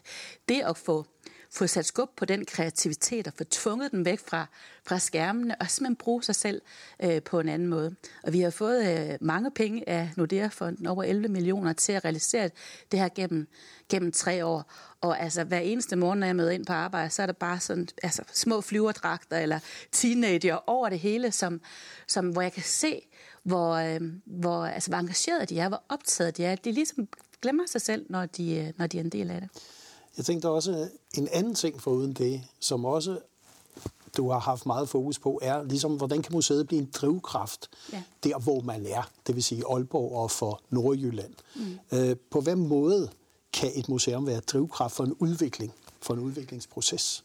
Det 0.49 0.61
at 0.61 0.77
få 0.77 1.05
få 1.51 1.67
sat 1.67 1.85
skub 1.85 2.09
på 2.17 2.25
den 2.25 2.45
kreativitet 2.45 3.27
og 3.27 3.33
få 3.37 3.43
tvunget 3.43 3.91
den 3.91 4.05
væk 4.05 4.19
fra, 4.27 4.45
fra 4.85 4.99
skærmene 4.99 5.55
og 5.61 5.69
simpelthen 5.69 5.95
bruge 5.95 6.23
sig 6.23 6.35
selv 6.35 6.61
øh, 7.03 7.21
på 7.23 7.39
en 7.39 7.49
anden 7.49 7.67
måde. 7.67 7.95
Og 8.23 8.33
vi 8.33 8.39
har 8.39 8.49
fået 8.49 9.09
øh, 9.11 9.17
mange 9.21 9.51
penge 9.51 9.89
af 9.89 10.09
Nordea-fonden, 10.17 10.87
over 10.87 11.03
11 11.03 11.27
millioner, 11.27 11.73
til 11.73 11.91
at 11.91 12.05
realisere 12.05 12.49
det 12.91 12.99
her 12.99 13.09
gennem, 13.15 13.47
gennem 13.89 14.11
tre 14.11 14.45
år. 14.45 14.71
Og 15.01 15.21
altså 15.21 15.43
hver 15.43 15.59
eneste 15.59 15.95
morgen, 15.95 16.19
når 16.19 16.27
jeg 16.27 16.35
møder 16.35 16.51
ind 16.51 16.65
på 16.65 16.73
arbejde, 16.73 17.09
så 17.09 17.21
er 17.21 17.25
der 17.25 17.33
bare 17.33 17.59
sådan 17.59 17.87
altså, 18.03 18.23
små 18.33 18.61
flyverdragter 18.61 19.37
eller 19.37 19.59
teenager 19.91 20.69
over 20.69 20.89
det 20.89 20.99
hele, 20.99 21.31
som, 21.31 21.61
som, 22.07 22.29
hvor 22.29 22.41
jeg 22.41 22.53
kan 22.53 22.63
se, 22.63 23.01
hvor, 23.43 23.73
øh, 23.73 24.01
hvor, 24.25 24.65
altså, 24.65 24.89
hvor 24.89 24.97
engagerede 24.97 25.45
de 25.45 25.59
er, 25.59 25.67
hvor 25.67 25.83
optaget 25.89 26.37
de 26.37 26.45
er. 26.45 26.55
De 26.55 26.71
ligesom 26.71 27.07
glemmer 27.41 27.63
sig 27.67 27.81
selv, 27.81 28.05
når 28.09 28.25
de, 28.25 28.55
øh, 28.55 28.73
når 28.77 28.87
de 28.87 28.97
er 28.97 29.03
en 29.03 29.09
del 29.09 29.31
af 29.31 29.41
det. 29.41 29.49
Jeg 30.17 30.25
tænkte 30.25 30.49
også, 30.49 30.89
en 31.17 31.27
anden 31.31 31.55
ting 31.55 31.81
foruden 31.81 32.13
det, 32.13 32.41
som 32.59 32.85
også 32.85 33.19
du 34.17 34.29
har 34.29 34.39
haft 34.39 34.65
meget 34.65 34.89
fokus 34.89 35.19
på, 35.19 35.39
er 35.41 35.63
ligesom, 35.63 35.95
hvordan 35.95 36.21
kan 36.21 36.33
museet 36.33 36.67
blive 36.67 36.81
en 36.81 36.89
drivkraft 36.93 37.69
ja. 37.93 38.03
der, 38.23 38.39
hvor 38.39 38.61
man 38.61 38.85
er, 38.85 39.09
det 39.27 39.35
vil 39.35 39.43
sige 39.43 39.63
Aalborg 39.69 40.11
og 40.11 40.31
for 40.31 40.61
Nordjylland. 40.69 41.33
Mm. 41.55 41.97
Øh, 41.97 42.15
på 42.31 42.41
hvilken 42.41 42.67
måde 42.67 43.09
kan 43.53 43.71
et 43.75 43.89
museum 43.89 44.27
være 44.27 44.39
drivkraft 44.39 44.95
for 44.95 45.03
en 45.03 45.13
udvikling, 45.13 45.73
for 46.01 46.13
en 46.13 46.19
udviklingsproces? 46.19 47.23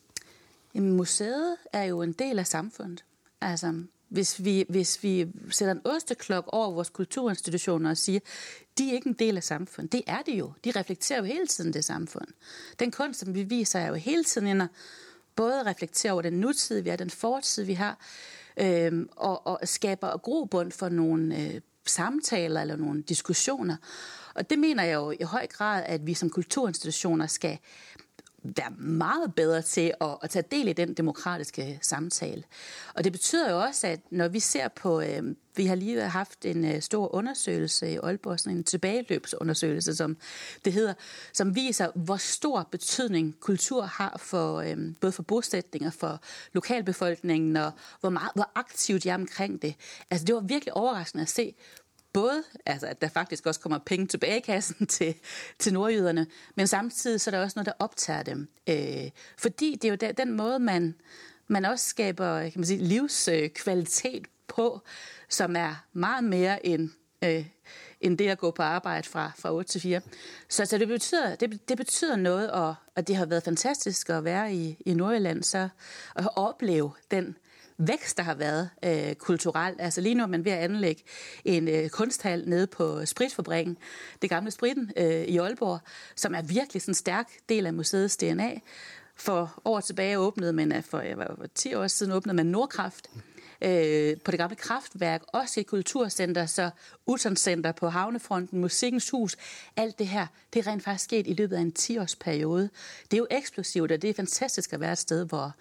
Jamen, 0.74 0.92
museet 0.92 1.56
er 1.72 1.82
jo 1.82 2.02
en 2.02 2.12
del 2.12 2.38
af 2.38 2.46
samfundet. 2.46 3.04
Altså, 3.40 3.82
hvis 4.08 4.44
vi, 4.44 4.64
hvis 4.68 5.02
vi 5.02 5.26
sætter 5.50 5.74
en 5.74 5.80
osteklok 5.84 6.44
over 6.52 6.70
vores 6.70 6.90
kulturinstitutioner 6.90 7.90
og 7.90 7.96
siger, 7.96 8.20
de 8.78 8.90
er 8.90 8.94
ikke 8.94 9.08
en 9.08 9.16
del 9.18 9.36
af 9.36 9.44
samfundet. 9.44 9.92
Det 9.92 10.02
er 10.06 10.22
det 10.26 10.32
jo. 10.32 10.52
De 10.64 10.70
reflekterer 10.70 11.18
jo 11.18 11.24
hele 11.24 11.46
tiden 11.46 11.72
det 11.72 11.84
samfund. 11.84 12.28
Den 12.78 12.90
kunst, 12.90 13.20
som 13.20 13.34
vi 13.34 13.42
viser, 13.42 13.78
er 13.78 13.88
jo 13.88 13.94
hele 13.94 14.24
tiden 14.24 14.46
ind 14.46 14.62
både 15.36 15.66
reflekterer 15.66 16.12
over 16.12 16.22
den 16.22 16.32
nutid, 16.32 16.80
vi 16.80 16.90
er, 16.90 16.96
den 16.96 17.10
fortid, 17.10 17.64
vi 17.64 17.72
har, 17.72 17.98
øh, 18.56 19.06
og, 19.16 19.46
og 19.46 19.60
skaber 19.64 20.18
grobund 20.18 20.72
for 20.72 20.88
nogle 20.88 21.38
øh, 21.38 21.60
samtaler 21.86 22.60
eller 22.60 22.76
nogle 22.76 23.02
diskussioner. 23.02 23.76
Og 24.34 24.50
det 24.50 24.58
mener 24.58 24.82
jeg 24.82 24.94
jo 24.94 25.10
i 25.10 25.22
høj 25.22 25.46
grad, 25.46 25.82
at 25.86 26.06
vi 26.06 26.14
som 26.14 26.30
kulturinstitutioner 26.30 27.26
skal 27.26 27.58
være 28.44 28.70
meget 28.78 29.34
bedre 29.34 29.62
til 29.62 29.94
at, 30.00 30.16
at 30.22 30.30
tage 30.30 30.44
del 30.50 30.68
i 30.68 30.72
den 30.72 30.94
demokratiske 30.94 31.78
samtale. 31.82 32.42
Og 32.94 33.04
det 33.04 33.12
betyder 33.12 33.50
jo 33.50 33.60
også, 33.60 33.86
at 33.86 34.00
når 34.10 34.28
vi 34.28 34.40
ser 34.40 34.68
på, 34.68 35.00
øh, 35.00 35.22
vi 35.56 35.66
har 35.66 35.74
lige 35.74 36.00
haft 36.00 36.44
en 36.44 36.64
øh, 36.64 36.82
stor 36.82 37.14
undersøgelse 37.14 37.90
i 37.90 37.96
Aalborg, 37.96 38.40
sådan 38.40 38.56
en 38.58 38.64
tilbageløbsundersøgelse, 38.64 39.94
som 39.96 40.16
det 40.64 40.72
hedder, 40.72 40.94
som 41.32 41.54
viser, 41.54 41.88
hvor 41.94 42.16
stor 42.16 42.68
betydning 42.70 43.36
kultur 43.40 43.82
har 43.82 44.16
for 44.18 44.60
øh, 44.60 44.76
både 45.00 45.12
for 45.12 45.22
bosætninger, 45.22 45.90
for 45.90 46.20
lokalbefolkningen, 46.52 47.56
og 47.56 47.72
hvor, 48.00 48.10
meget, 48.10 48.30
hvor 48.34 48.50
aktivt 48.54 49.04
de 49.04 49.10
er 49.10 49.14
omkring 49.14 49.62
det. 49.62 49.74
Altså 50.10 50.24
det 50.24 50.34
var 50.34 50.40
virkelig 50.40 50.74
overraskende 50.74 51.22
at 51.22 51.28
se, 51.28 51.54
både 52.12 52.42
altså, 52.66 52.86
at 52.86 53.00
der 53.00 53.08
faktisk 53.08 53.46
også 53.46 53.60
kommer 53.60 53.78
penge 53.78 54.06
tilbage 54.06 54.36
i 54.36 54.40
kassen 54.40 54.86
til, 54.96 55.14
til 55.58 55.72
nordjyderne, 55.72 56.26
men 56.54 56.66
samtidig 56.66 57.20
så 57.20 57.30
er 57.30 57.34
der 57.34 57.42
også 57.42 57.58
noget, 57.58 57.66
der 57.66 57.72
optager 57.78 58.22
dem. 58.22 58.48
Øh, 58.68 59.10
fordi 59.38 59.78
det 59.82 59.84
er 59.84 59.88
jo 59.88 59.96
den, 59.96 60.14
den 60.14 60.32
måde, 60.32 60.58
man, 60.58 60.94
man 61.48 61.64
også 61.64 61.86
skaber 61.86 62.40
kan 62.40 62.52
man 62.54 62.66
sige, 62.66 62.84
livskvalitet 62.84 64.26
på, 64.48 64.80
som 65.28 65.56
er 65.56 65.84
meget 65.92 66.24
mere 66.24 66.66
end, 66.66 66.90
øh, 67.24 67.46
end 68.00 68.18
det 68.18 68.28
at 68.28 68.38
gå 68.38 68.50
på 68.50 68.62
arbejde 68.62 69.08
fra, 69.08 69.32
fra 69.38 69.52
8 69.54 69.70
til 69.70 69.80
4. 69.80 70.00
Så, 70.48 70.64
så 70.64 70.78
det, 70.78 70.88
betyder, 70.88 71.34
det, 71.34 71.68
det 71.68 71.76
betyder 71.76 72.16
noget, 72.16 72.50
og, 72.50 72.74
og 72.96 73.08
det 73.08 73.16
har 73.16 73.26
været 73.26 73.42
fantastisk 73.42 74.10
at 74.10 74.24
være 74.24 74.54
i, 74.54 74.76
i 74.86 74.94
Nordjylland, 74.94 75.42
så 75.42 75.68
og 76.14 76.32
opleve 76.36 76.92
den 77.10 77.36
vækst, 77.86 78.16
der 78.16 78.22
har 78.22 78.34
været 78.34 78.70
øh, 78.84 79.14
kulturelt. 79.14 79.80
Altså 79.80 80.00
lige 80.00 80.14
nu 80.14 80.22
er 80.22 80.26
man 80.26 80.44
ved 80.44 80.52
at 80.52 80.58
anlægge 80.58 81.02
en 81.44 81.68
øh, 81.68 81.88
kunsthal 81.88 82.48
nede 82.48 82.66
på 82.66 83.06
Spritfabrikken, 83.06 83.78
det 84.22 84.30
gamle 84.30 84.50
Spritten 84.50 84.92
øh, 84.96 85.24
i 85.24 85.38
Aalborg, 85.38 85.80
som 86.16 86.34
er 86.34 86.42
virkelig 86.42 86.82
sådan 86.82 86.90
en 86.90 86.94
stærk 86.94 87.30
del 87.48 87.66
af 87.66 87.74
museets 87.74 88.16
DNA. 88.16 88.50
For 89.16 89.60
år 89.64 89.80
tilbage 89.80 90.18
åbnede 90.18 90.52
man, 90.52 90.72
øh, 90.76 90.82
for, 90.82 91.00
jeg 91.00 91.18
var, 91.18 91.36
10 91.54 91.74
år 91.74 91.86
siden 91.86 92.12
åbnede 92.12 92.36
man 92.36 92.46
Nordkraft, 92.46 93.08
øh, 93.62 94.16
på 94.24 94.30
det 94.30 94.38
gamle 94.38 94.56
kraftværk, 94.56 95.22
også 95.28 95.60
et 95.60 95.66
kulturcenter, 95.66 96.46
så 96.46 96.70
Uttonscenter 97.06 97.72
på 97.72 97.88
Havnefronten, 97.88 98.60
Musikkens 98.60 99.10
Hus, 99.10 99.36
alt 99.76 99.98
det 99.98 100.06
her, 100.06 100.26
det 100.52 100.66
er 100.66 100.72
rent 100.72 100.84
faktisk 100.84 101.04
sket 101.04 101.26
i 101.26 101.34
løbet 101.34 101.56
af 101.56 101.60
en 101.60 101.72
10-årsperiode. 101.78 102.68
Det 103.10 103.12
er 103.12 103.18
jo 103.18 103.26
eksplosivt, 103.30 103.92
og 103.92 104.02
det 104.02 104.10
er 104.10 104.14
fantastisk 104.14 104.72
at 104.72 104.80
være 104.80 104.92
et 104.92 104.98
sted, 104.98 105.26
hvor, 105.26 105.52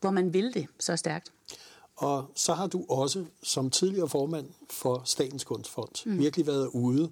hvor 0.00 0.10
man 0.10 0.32
vil 0.32 0.54
det 0.54 0.66
så 0.78 0.96
stærkt. 0.96 1.32
Og 1.96 2.24
så 2.34 2.54
har 2.54 2.66
du 2.66 2.84
også 2.88 3.24
som 3.42 3.70
tidligere 3.70 4.08
formand 4.08 4.46
for 4.70 5.02
Statens 5.04 5.44
Kunstfond 5.44 6.06
mm. 6.06 6.18
virkelig 6.18 6.46
været 6.46 6.66
ude 6.66 7.10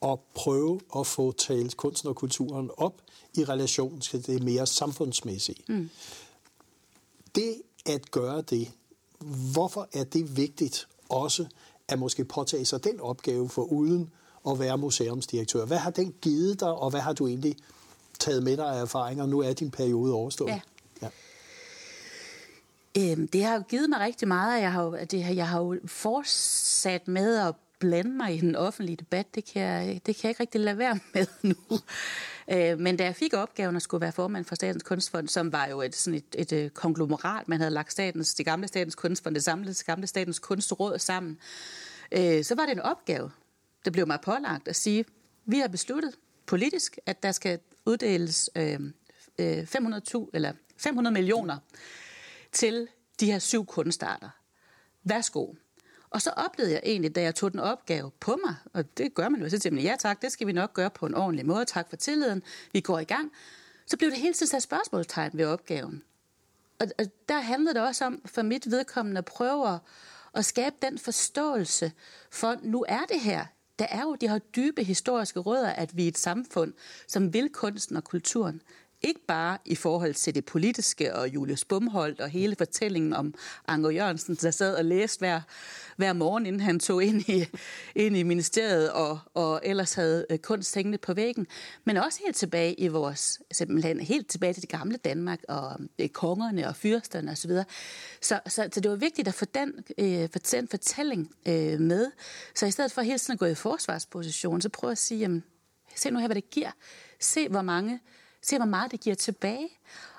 og 0.00 0.24
prøve 0.34 0.80
at 0.96 1.06
få 1.06 1.32
talt 1.32 1.76
kunsten 1.76 2.08
og 2.08 2.16
kulturen 2.16 2.70
op 2.76 2.94
i 3.34 3.44
relation 3.44 4.00
til 4.00 4.26
det 4.26 4.42
mere 4.42 4.66
samfundsmæssige. 4.66 5.64
Mm. 5.68 5.90
Det 7.34 7.62
at 7.86 8.10
gøre 8.10 8.40
det, 8.40 8.70
hvorfor 9.52 9.88
er 9.92 10.04
det 10.04 10.36
vigtigt 10.36 10.88
også 11.08 11.46
at 11.88 11.98
måske 11.98 12.24
påtage 12.24 12.64
sig 12.64 12.84
den 12.84 13.00
opgave 13.00 13.48
for 13.48 13.62
uden 13.62 14.10
at 14.48 14.58
være 14.58 14.78
museumsdirektør? 14.78 15.64
Hvad 15.64 15.78
har 15.78 15.90
den 15.90 16.14
givet 16.20 16.60
dig, 16.60 16.72
og 16.72 16.90
hvad 16.90 17.00
har 17.00 17.12
du 17.12 17.26
egentlig 17.26 17.56
taget 18.18 18.42
med 18.42 18.56
dig 18.56 18.66
af 18.66 18.80
erfaringer? 18.80 19.26
Nu 19.26 19.40
er 19.40 19.52
din 19.52 19.70
periode 19.70 20.14
overstået. 20.14 20.50
Ja. 20.50 20.60
Øhm, 22.98 23.28
det 23.28 23.44
har 23.44 23.54
jo 23.54 23.62
givet 23.68 23.90
mig 23.90 24.00
rigtig 24.00 24.28
meget. 24.28 24.62
Jeg 24.62 24.72
har 24.72 24.82
jo, 24.82 24.98
det, 25.10 25.36
jeg 25.36 25.48
har 25.48 25.60
jo 25.60 25.78
fortsat 25.86 27.08
med 27.08 27.38
at 27.38 27.54
blande 27.78 28.10
mig 28.10 28.34
i 28.34 28.40
den 28.40 28.56
offentlige 28.56 28.96
debat. 28.96 29.34
Det 29.34 29.44
kan 29.44 29.62
jeg, 29.62 30.00
det 30.06 30.16
kan 30.16 30.22
jeg 30.22 30.30
ikke 30.30 30.40
rigtig 30.40 30.60
lade 30.60 30.78
være 30.78 30.98
med 31.14 31.26
nu. 31.42 31.54
Øh, 32.50 32.78
men 32.78 32.96
da 32.96 33.04
jeg 33.04 33.16
fik 33.16 33.34
opgaven 33.34 33.76
at 33.76 33.82
skulle 33.82 34.00
være 34.00 34.12
formand 34.12 34.44
for 34.44 34.54
Statens 34.54 34.82
Kunstfond, 34.82 35.28
som 35.28 35.52
var 35.52 35.66
jo 35.66 35.80
et, 35.80 35.96
sådan 35.96 36.16
et, 36.18 36.34
et, 36.38 36.52
et 36.52 36.74
konglomerat, 36.74 37.48
man 37.48 37.60
havde 37.60 37.70
lagt 37.70 37.92
statens, 37.92 38.34
det 38.34 38.46
gamle 38.46 38.68
Statens 38.68 38.94
Kunstfond, 38.94 39.34
det 39.34 39.44
samlede 39.44 39.74
det 39.74 39.86
gamle 39.86 40.06
Statens 40.06 40.38
Kunstråd 40.38 40.98
sammen, 40.98 41.38
øh, 42.12 42.44
så 42.44 42.54
var 42.54 42.66
det 42.66 42.72
en 42.72 42.80
opgave, 42.80 43.30
der 43.84 43.90
blev 43.90 44.06
mig 44.06 44.18
pålagt 44.22 44.68
at 44.68 44.76
sige, 44.76 45.04
vi 45.44 45.58
har 45.58 45.68
besluttet 45.68 46.14
politisk, 46.46 46.98
at 47.06 47.22
der 47.22 47.32
skal 47.32 47.58
uddeles 47.86 48.50
øh, 48.56 48.80
øh 49.38 49.66
500, 49.66 50.02
eller 50.34 50.52
500 50.76 51.14
millioner 51.14 51.58
til 52.52 52.88
de 53.20 53.26
her 53.26 53.38
syv 53.38 53.66
kunstarter. 53.66 54.30
Værsgo. 55.04 55.54
Og 56.10 56.22
så 56.22 56.30
oplevede 56.30 56.72
jeg 56.74 56.80
egentlig, 56.84 57.14
da 57.14 57.22
jeg 57.22 57.34
tog 57.34 57.52
den 57.52 57.60
opgave 57.60 58.10
på 58.20 58.38
mig, 58.46 58.54
og 58.72 58.98
det 58.98 59.14
gør 59.14 59.28
man 59.28 59.42
jo, 59.42 59.48
så 59.48 59.58
til 59.58 59.82
ja 59.82 59.96
tak, 59.98 60.22
det 60.22 60.32
skal 60.32 60.46
vi 60.46 60.52
nok 60.52 60.74
gøre 60.74 60.90
på 60.90 61.06
en 61.06 61.14
ordentlig 61.14 61.46
måde, 61.46 61.64
tak 61.64 61.88
for 61.88 61.96
tilliden, 61.96 62.42
vi 62.72 62.80
går 62.80 62.98
i 62.98 63.04
gang, 63.04 63.32
så 63.86 63.96
blev 63.96 64.10
det 64.10 64.18
hele 64.18 64.34
tiden 64.34 64.50
sat 64.50 64.62
spørgsmålstegn 64.62 65.30
ved 65.34 65.46
opgaven. 65.46 66.02
Og, 66.80 66.86
og 66.98 67.06
der 67.28 67.40
handlede 67.40 67.74
det 67.74 67.82
også 67.82 68.04
om, 68.04 68.22
for 68.24 68.42
mit 68.42 68.70
vedkommende, 68.70 69.18
at 69.18 69.24
prøve 69.24 69.74
at, 69.74 69.78
at 70.34 70.44
skabe 70.44 70.76
den 70.82 70.98
forståelse 70.98 71.92
for, 72.30 72.56
nu 72.62 72.84
er 72.88 73.04
det 73.08 73.20
her, 73.20 73.46
der 73.78 73.86
er 73.90 74.02
jo 74.02 74.14
de 74.14 74.28
her 74.28 74.38
dybe 74.38 74.84
historiske 74.84 75.40
rødder, 75.40 75.70
at 75.70 75.96
vi 75.96 76.04
er 76.04 76.08
et 76.08 76.18
samfund, 76.18 76.72
som 77.06 77.32
vil 77.32 77.48
kunsten 77.48 77.96
og 77.96 78.04
kulturen. 78.04 78.62
Ikke 79.02 79.20
bare 79.26 79.58
i 79.64 79.74
forhold 79.74 80.14
til 80.14 80.34
det 80.34 80.44
politiske 80.44 81.14
og 81.14 81.28
Julius 81.28 81.64
Bumholdt 81.64 82.20
og 82.20 82.28
hele 82.28 82.56
fortællingen 82.56 83.12
om 83.12 83.34
Anker 83.68 83.90
Jørgensen, 83.90 84.34
der 84.34 84.50
sad 84.50 84.74
og 84.74 84.84
læste 84.84 85.18
hver, 85.18 85.40
hver 85.96 86.12
morgen, 86.12 86.46
inden 86.46 86.60
han 86.60 86.80
tog 86.80 87.04
ind 87.04 87.28
i, 87.28 87.46
ind 87.94 88.16
i 88.16 88.22
ministeriet 88.22 88.92
og, 88.92 89.18
og 89.34 89.60
ellers 89.64 89.94
havde 89.94 90.26
øh, 90.30 90.38
kunst 90.38 90.74
hængende 90.74 90.98
på 90.98 91.14
væggen. 91.14 91.46
Men 91.84 91.96
også 91.96 92.20
helt 92.24 92.36
tilbage 92.36 92.74
i 92.74 92.88
vores, 92.88 93.40
simpelthen 93.52 94.00
helt 94.00 94.28
tilbage 94.28 94.52
til 94.52 94.62
det 94.62 94.70
gamle 94.70 94.96
Danmark 94.96 95.40
og 95.48 95.80
øh, 95.98 96.08
kongerne 96.08 96.68
og 96.68 96.76
fyrsterne 96.76 97.30
osv. 97.30 97.50
Så, 97.50 97.64
så, 98.20 98.40
så, 98.46 98.68
så 98.72 98.80
det 98.80 98.90
var 98.90 98.96
vigtigt 98.96 99.28
at 99.28 99.34
få 99.34 99.44
den, 99.44 99.72
øh, 99.98 100.28
for 100.32 100.38
den 100.38 100.68
fortælling 100.68 101.30
øh, 101.46 101.80
med. 101.80 102.10
Så 102.54 102.66
i 102.66 102.70
stedet 102.70 102.92
for 102.92 103.02
hele 103.02 103.18
tiden 103.18 103.32
at 103.32 103.38
gå 103.38 103.46
i 103.46 103.54
forsvarsposition, 103.54 104.60
så 104.60 104.68
prøv 104.68 104.90
at 104.90 104.98
sige, 104.98 105.18
jamen, 105.18 105.44
se 105.96 106.10
nu 106.10 106.18
her, 106.18 106.26
hvad 106.26 106.36
det 106.36 106.50
giver. 106.50 106.70
Se, 107.20 107.48
hvor 107.48 107.62
mange 107.62 108.00
se 108.42 108.56
hvor 108.56 108.66
meget 108.66 108.90
det 108.90 109.00
giver 109.00 109.16
tilbage. 109.16 109.68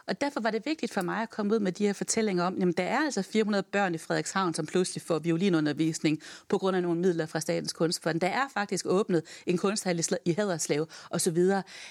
Og 0.08 0.22
derfor 0.22 0.40
var 0.40 0.52
det 0.52 0.66
vigtigt 0.66 0.94
for 0.94 1.02
mig 1.02 1.22
at 1.22 1.30
komme 1.30 1.54
ud 1.54 1.60
med 1.60 1.72
de 1.72 1.86
her 1.86 1.94
fortællinger 1.94 2.44
om, 2.44 2.62
at 2.62 2.78
der 2.78 2.84
er 2.84 3.00
altså 3.06 3.22
400 3.22 3.64
børn 3.64 3.96
i 3.96 3.98
Frederikshavn, 3.98 4.54
som 4.54 4.66
pludselig 4.66 5.02
får 5.02 5.20
violinundervisning 5.20 6.20
på 6.50 6.58
grund 6.58 6.76
af 6.76 6.84
nogle 6.84 7.00
midler 7.00 7.26
fra 7.26 7.40
Statens 7.40 7.74
Kunstfond. 7.74 8.20
Der 8.20 8.28
er 8.28 8.48
faktisk 8.54 8.86
åbnet 8.86 9.24
en 9.46 9.58
kunsthal 9.58 10.04
i 10.26 10.34
Haderslev 10.34 10.88
osv. 11.10 11.38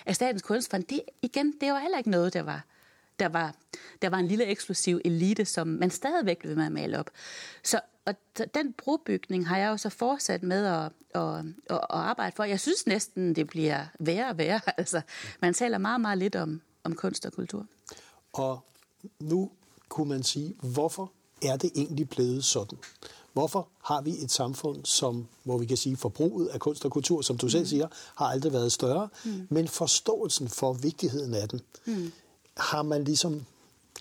At 0.07 0.17
Statens 0.17 0.43
Kunstfond, 0.43 0.85
det, 0.85 1.01
igen, 1.23 1.55
det 1.61 1.73
var 1.73 1.79
heller 1.79 1.99
ikke 1.99 2.11
noget, 2.11 2.35
der 2.35 2.43
var 2.43 2.65
der 3.21 3.29
var, 3.29 3.55
der 4.03 4.09
var 4.09 4.19
en 4.19 4.27
lille 4.27 4.45
eksklusiv 4.45 5.01
elite, 5.05 5.45
som 5.45 5.69
man 5.69 5.91
stadigvæk 5.91 6.39
blev 6.39 6.57
med 6.57 6.67
at 6.67 6.73
male 6.73 6.99
op. 6.99 7.11
Så 7.65 7.81
og 8.07 8.15
den 8.55 8.73
brobygning 8.73 9.49
har 9.49 9.59
jeg 9.59 9.69
jo 9.69 9.77
så 9.77 9.89
fortsat 9.89 10.43
med 10.43 10.67
at, 10.67 10.93
at, 11.15 11.39
at, 11.71 11.77
at 11.77 11.81
arbejde 11.91 12.37
for. 12.37 12.45
Jeg 12.45 12.61
synes 12.61 12.87
næsten, 12.87 13.35
det 13.35 13.47
bliver 13.47 13.87
værre 13.99 14.31
og 14.31 14.39
værre. 14.39 14.61
Altså, 14.81 15.01
man 15.41 15.55
taler 15.55 15.79
meget, 15.79 16.01
meget 16.01 16.19
lidt 16.19 16.37
om, 16.37 16.61
om 16.85 16.95
kunst 16.95 17.27
og 17.27 17.33
kultur. 17.33 17.67
Og 18.33 18.65
nu 19.21 19.51
kunne 19.89 20.09
man 20.09 20.23
sige, 20.23 20.55
hvorfor 20.63 21.13
er 21.43 21.57
det 21.57 21.71
egentlig 21.75 22.09
blevet 22.09 22.45
sådan? 22.45 22.79
Hvorfor 23.33 23.69
har 23.85 24.01
vi 24.01 24.11
et 24.11 24.31
samfund, 24.31 24.85
som, 24.85 25.27
hvor 25.45 25.59
vi 25.59 25.67
kan 25.67 25.77
sige, 25.77 25.97
forbruget 25.97 26.49
af 26.49 26.61
kunst 26.61 26.85
og 26.85 26.91
kultur, 26.91 27.23
som 27.23 27.39
du 27.39 27.49
selv 27.49 27.63
mm. 27.63 27.69
siger, 27.69 27.89
har 28.17 28.27
aldrig 28.27 28.53
været 28.53 28.73
større, 28.73 29.09
mm. 29.25 29.47
men 29.51 29.69
forståelsen 29.69 30.49
for 30.49 30.73
vigtigheden 30.73 31.35
af 31.35 31.49
den, 31.49 31.61
mm. 31.87 32.13
Har 32.57 32.83
man 32.83 33.05
ligesom 33.05 33.47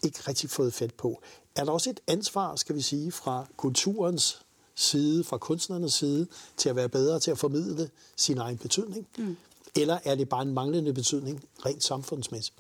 ikke 0.04 0.20
rigtig 0.28 0.50
fået 0.50 0.74
fat 0.74 0.94
på. 0.94 1.22
Er 1.56 1.64
der 1.64 1.72
også 1.72 1.90
et 1.90 2.00
ansvar, 2.08 2.56
skal 2.56 2.76
vi 2.76 2.82
sige, 2.82 3.12
fra 3.12 3.48
kulturens 3.58 4.42
side, 4.76 5.24
fra 5.24 5.38
kunstnernes 5.38 5.94
side, 5.94 6.28
til 6.58 6.70
at 6.70 6.76
være 6.76 6.90
bedre 6.90 7.20
til 7.20 7.32
at 7.32 7.38
formidle 7.38 7.90
sin 8.16 8.38
egen 8.38 8.58
betydning? 8.58 9.08
Mm. 9.18 9.38
Eller 9.76 10.00
er 10.06 10.16
det 10.16 10.30
bare 10.30 10.42
en 10.42 10.54
manglende 10.54 10.94
betydning 10.94 11.44
rent 11.66 11.84
samfundsmæssigt? 11.84 12.58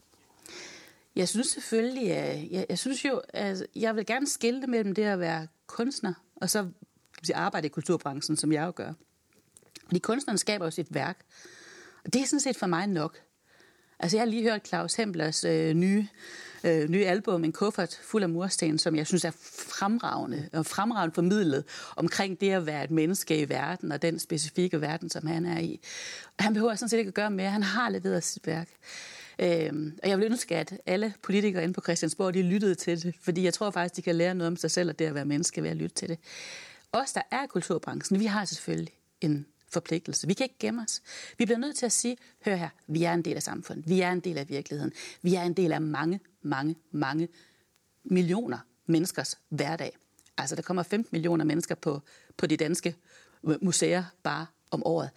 Jeg 1.16 1.30
synes 1.30 1.48
selvfølgelig, 1.48 2.12
at 2.14 2.52
jeg, 2.52 2.66
jeg 2.70 2.80
synes 2.80 3.06
jo, 3.06 3.22
at 3.30 3.68
jeg 3.76 3.96
vil 3.96 4.06
gerne 4.06 4.28
skille 4.28 4.68
mellem 4.68 4.96
det 4.96 5.04
at 5.04 5.20
være 5.20 5.48
kunstner, 5.68 6.14
og 6.36 6.50
så 6.50 6.68
arbejde 7.34 7.66
i 7.66 7.70
kulturbranchen, 7.70 8.38
som 8.38 8.52
jeg 8.52 8.66
jo 8.66 8.74
gør. 8.76 8.94
Fordi 9.86 10.00
kunstneren 10.00 10.38
skaber 10.38 10.66
jo 10.66 10.72
sit 10.72 10.94
værk. 10.94 11.26
Og 12.06 12.14
det 12.14 12.22
er 12.22 12.26
sådan 12.26 12.40
set 12.40 12.58
for 12.58 12.68
mig 12.68 12.88
nok. 12.88 13.20
Altså 14.00 14.18
jeg 14.18 14.22
har 14.22 14.30
lige 14.30 14.44
hørt 14.44 14.68
Claus 14.68 14.96
Hemblers 14.96 15.44
øh, 15.44 15.74
nye, 15.74 16.08
øh, 16.64 16.90
nye 16.90 17.06
album, 17.06 17.44
En 17.44 17.52
kuffert 17.52 18.00
fuld 18.04 18.24
af 18.24 18.30
mursten, 18.30 18.78
som 18.78 18.96
jeg 18.96 19.08
synes 19.08 19.26
er 19.26 19.32
fremragende 19.70 20.50
og 20.54 20.66
fremragende 20.66 21.14
formidlet 21.14 21.64
omkring 21.96 22.42
det 22.42 22.52
at 22.52 22.66
være 22.66 22.84
et 22.84 22.92
menneske 22.92 23.42
i 23.42 23.50
verden 23.50 23.92
og 23.92 24.02
den 24.02 24.20
specifikke 24.20 24.82
verden, 24.82 25.10
som 25.10 25.28
han 25.28 25.46
er 25.46 25.60
i. 25.60 25.80
Han 26.40 26.54
behøver 26.54 26.76
sådan 26.76 26.90
set 26.90 26.98
ikke 26.98 27.08
at 27.08 27.14
gøre 27.14 27.32
mere. 27.32 27.50
Han 27.50 27.64
har 27.64 27.90
leveret 27.90 28.24
sit 28.24 28.48
værk. 28.48 28.70
Øhm, 29.40 30.00
og 30.04 30.10
jeg 30.10 30.18
vil 30.18 30.26
ønske, 30.26 30.56
at 30.56 30.74
alle 30.86 31.14
politikere 31.22 31.64
inde 31.64 31.74
på 31.74 31.82
Christiansborg, 31.82 32.34
de 32.34 32.42
lyttede 32.42 32.76
til 32.76 33.04
det, 33.04 33.16
fordi 33.22 33.44
jeg 33.44 33.54
tror 33.54 33.72
faktisk, 33.72 33.96
de 33.96 34.02
kan 34.02 34.16
lære 34.16 34.36
noget 34.36 34.48
om 34.48 34.58
sig 34.58 34.72
selv 34.72 34.90
og 34.90 35.00
det 35.00 35.06
at 35.06 35.16
være 35.16 35.26
menneske 35.26 35.64
ved 35.64 35.70
at 35.70 35.78
lytte 35.78 35.96
til 35.96 36.10
det. 36.10 36.20
Os, 36.92 37.12
der 37.12 37.22
er 37.32 37.48
kulturbranchen, 37.48 38.20
vi 38.20 38.26
har 38.26 38.46
selvfølgelig 38.46 38.94
en 39.22 39.46
forpligtelse. 39.72 40.28
Vi 40.28 40.34
kan 40.34 40.44
ikke 40.44 40.60
gemme 40.60 40.82
os. 40.82 41.02
Vi 41.38 41.46
bliver 41.46 41.58
nødt 41.58 41.76
til 41.76 41.86
at 41.86 41.92
sige, 41.92 42.18
hør 42.46 42.56
her, 42.56 42.70
vi 42.88 43.04
er 43.04 43.14
en 43.14 43.22
del 43.22 43.36
af 43.36 43.44
samfundet. 43.44 43.90
Vi 43.90 44.02
er 44.02 44.12
en 44.12 44.20
del 44.20 44.38
af 44.38 44.50
virkeligheden. 44.50 44.94
Vi 45.22 45.36
er 45.36 45.44
en 45.44 45.54
del 45.54 45.72
af 45.72 45.82
mange, 45.82 46.20
mange, 46.42 46.76
mange 46.92 47.28
millioner 48.04 48.58
menneskers 48.86 49.40
hverdag. 49.50 49.98
Altså, 50.38 50.56
der 50.56 50.62
kommer 50.62 50.84
15 50.84 51.10
millioner 51.12 51.46
mennesker 51.46 51.76
på, 51.76 52.02
på 52.38 52.48
de 52.48 52.58
danske 52.58 52.96
øh, 53.48 53.56
museer 53.62 54.04
bare 54.24 54.46
om 54.72 54.86
året. 54.86 55.10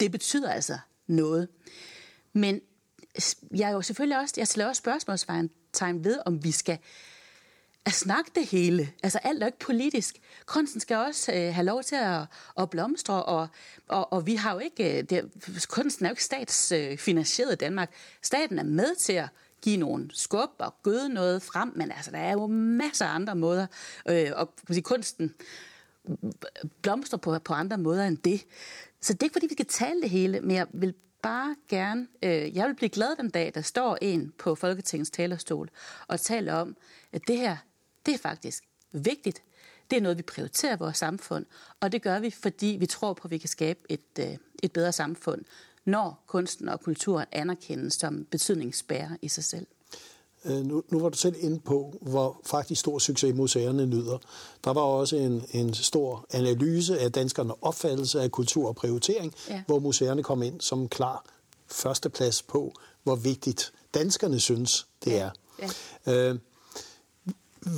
Det 0.00 0.12
betyder 0.12 0.52
altså 0.52 0.78
noget. 1.06 1.48
Men 2.32 2.60
jeg 3.54 3.68
er 3.68 3.72
jo 3.72 3.82
selvfølgelig 3.82 4.18
også, 4.18 4.34
jeg 4.36 4.48
stiller 4.48 4.66
også 4.66 4.80
spørgsmålstegn 4.80 6.04
ved, 6.04 6.18
om 6.26 6.44
vi 6.44 6.50
skal 6.50 6.78
at 7.86 7.92
snakke 7.92 8.30
det 8.34 8.46
hele. 8.46 8.92
Altså 9.02 9.18
alt 9.18 9.42
er 9.42 9.46
ikke 9.46 9.58
politisk. 9.58 10.16
Kunsten 10.46 10.80
skal 10.80 10.96
også 10.96 11.32
øh, 11.32 11.54
have 11.54 11.64
lov 11.64 11.82
til 11.82 11.96
at, 11.96 12.22
at 12.58 12.70
blomstre, 12.70 13.22
og, 13.22 13.48
og, 13.88 14.12
og 14.12 14.26
vi 14.26 14.34
har 14.34 14.52
jo 14.52 14.58
ikke, 14.58 14.98
øh, 14.98 15.04
det, 15.04 15.30
kunsten 15.68 16.04
er 16.04 16.10
jo 16.10 16.12
ikke 16.12 16.24
statsfinansieret 16.24 17.52
i 17.52 17.56
Danmark. 17.56 17.90
Staten 18.22 18.58
er 18.58 18.64
med 18.64 18.96
til 18.96 19.12
at 19.12 19.28
give 19.62 19.76
nogle 19.76 20.08
skub 20.12 20.50
og 20.58 20.74
gøde 20.82 21.08
noget 21.08 21.42
frem, 21.42 21.72
men 21.76 21.92
altså, 21.92 22.10
der 22.10 22.18
er 22.18 22.32
jo 22.32 22.46
masser 22.46 23.06
af 23.06 23.14
andre 23.14 23.34
måder, 23.34 23.66
øh, 24.08 24.30
og 24.36 24.52
sige, 24.70 24.82
kunsten 24.82 25.34
blomstrer 26.82 27.18
på, 27.18 27.38
på 27.38 27.54
andre 27.54 27.78
måder 27.78 28.06
end 28.06 28.18
det. 28.18 28.44
Så 29.00 29.12
det 29.12 29.22
er 29.22 29.24
ikke, 29.24 29.34
fordi 29.34 29.46
vi 29.46 29.54
skal 29.54 29.66
tale 29.66 30.02
det 30.02 30.10
hele, 30.10 30.40
men 30.40 30.56
jeg 30.56 30.66
vil 30.72 30.94
bare 31.22 31.56
gerne, 31.68 32.06
øh, 32.22 32.56
jeg 32.56 32.68
vil 32.68 32.74
blive 32.74 32.88
glad 32.88 33.16
den 33.16 33.30
dag, 33.30 33.52
der 33.54 33.60
står 33.60 33.98
en 34.02 34.32
på 34.38 34.54
Folketingets 34.54 35.10
talerstol 35.10 35.70
og 36.08 36.20
taler 36.20 36.54
om, 36.54 36.76
at 37.12 37.22
det 37.28 37.36
her, 37.36 37.56
det 38.08 38.14
er 38.14 38.18
faktisk 38.18 38.64
vigtigt. 38.92 39.42
Det 39.90 39.96
er 39.96 40.00
noget, 40.00 40.18
vi 40.18 40.22
prioriterer 40.22 40.76
i 40.76 40.78
vores 40.78 40.96
samfund, 40.96 41.46
og 41.80 41.92
det 41.92 42.02
gør 42.02 42.18
vi, 42.18 42.30
fordi 42.30 42.76
vi 42.80 42.86
tror 42.86 43.12
på, 43.12 43.22
at 43.24 43.30
vi 43.30 43.38
kan 43.38 43.48
skabe 43.48 43.80
et, 43.88 44.00
øh, 44.18 44.36
et 44.62 44.72
bedre 44.72 44.92
samfund, 44.92 45.44
når 45.84 46.24
kunsten 46.26 46.68
og 46.68 46.80
kulturen 46.80 47.26
anerkendes 47.32 47.94
som 47.94 48.26
betydningsbærer 48.30 49.16
i 49.22 49.28
sig 49.28 49.44
selv. 49.44 49.66
Øh, 50.44 50.66
nu, 50.66 50.82
nu 50.88 51.00
var 51.00 51.08
du 51.08 51.18
selv 51.18 51.36
inde 51.38 51.60
på, 51.60 51.98
hvor 52.00 52.40
faktisk 52.46 52.80
stor 52.80 52.98
succes 52.98 53.34
museerne 53.34 53.86
nyder. 53.86 54.18
Der 54.64 54.70
var 54.70 54.80
også 54.80 55.16
en, 55.16 55.44
en 55.52 55.74
stor 55.74 56.26
analyse 56.30 56.98
af 56.98 57.12
danskerne 57.12 57.64
opfattelse 57.64 58.20
af 58.20 58.30
kultur 58.30 58.68
og 58.68 58.76
prioritering, 58.76 59.34
ja. 59.48 59.62
hvor 59.66 59.78
museerne 59.78 60.22
kom 60.22 60.42
ind 60.42 60.60
som 60.60 60.88
klar 60.88 61.24
førsteplads 61.66 62.42
på, 62.42 62.72
hvor 63.02 63.16
vigtigt 63.16 63.72
danskerne 63.94 64.40
synes, 64.40 64.86
det 65.04 65.10
ja. 65.10 65.18
er. 65.18 65.30
Ja. 66.06 66.30
Øh, 66.30 66.38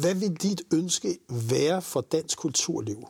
hvad 0.00 0.14
vil 0.14 0.37
dit 0.37 0.62
ønske 0.72 1.18
være 1.29 1.83
for 1.83 2.00
dansk 2.00 2.38
kulturliv, 2.38 3.09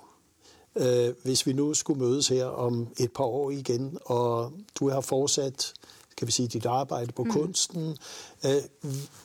øh, 0.76 1.14
hvis 1.24 1.46
vi 1.46 1.52
nu 1.52 1.74
skulle 1.74 2.00
mødes 2.00 2.28
her 2.28 2.44
om 2.44 2.88
et 2.98 3.12
par 3.12 3.24
år 3.24 3.50
igen, 3.50 3.98
og 4.04 4.52
du 4.74 4.90
har 4.90 5.00
fortsat 5.00 5.74
kan 6.20 6.26
vi 6.26 6.32
sige, 6.32 6.48
dit 6.48 6.66
arbejde 6.66 7.12
på 7.12 7.24
mm. 7.24 7.30
kunsten. 7.30 7.96
Øh, 8.46 8.52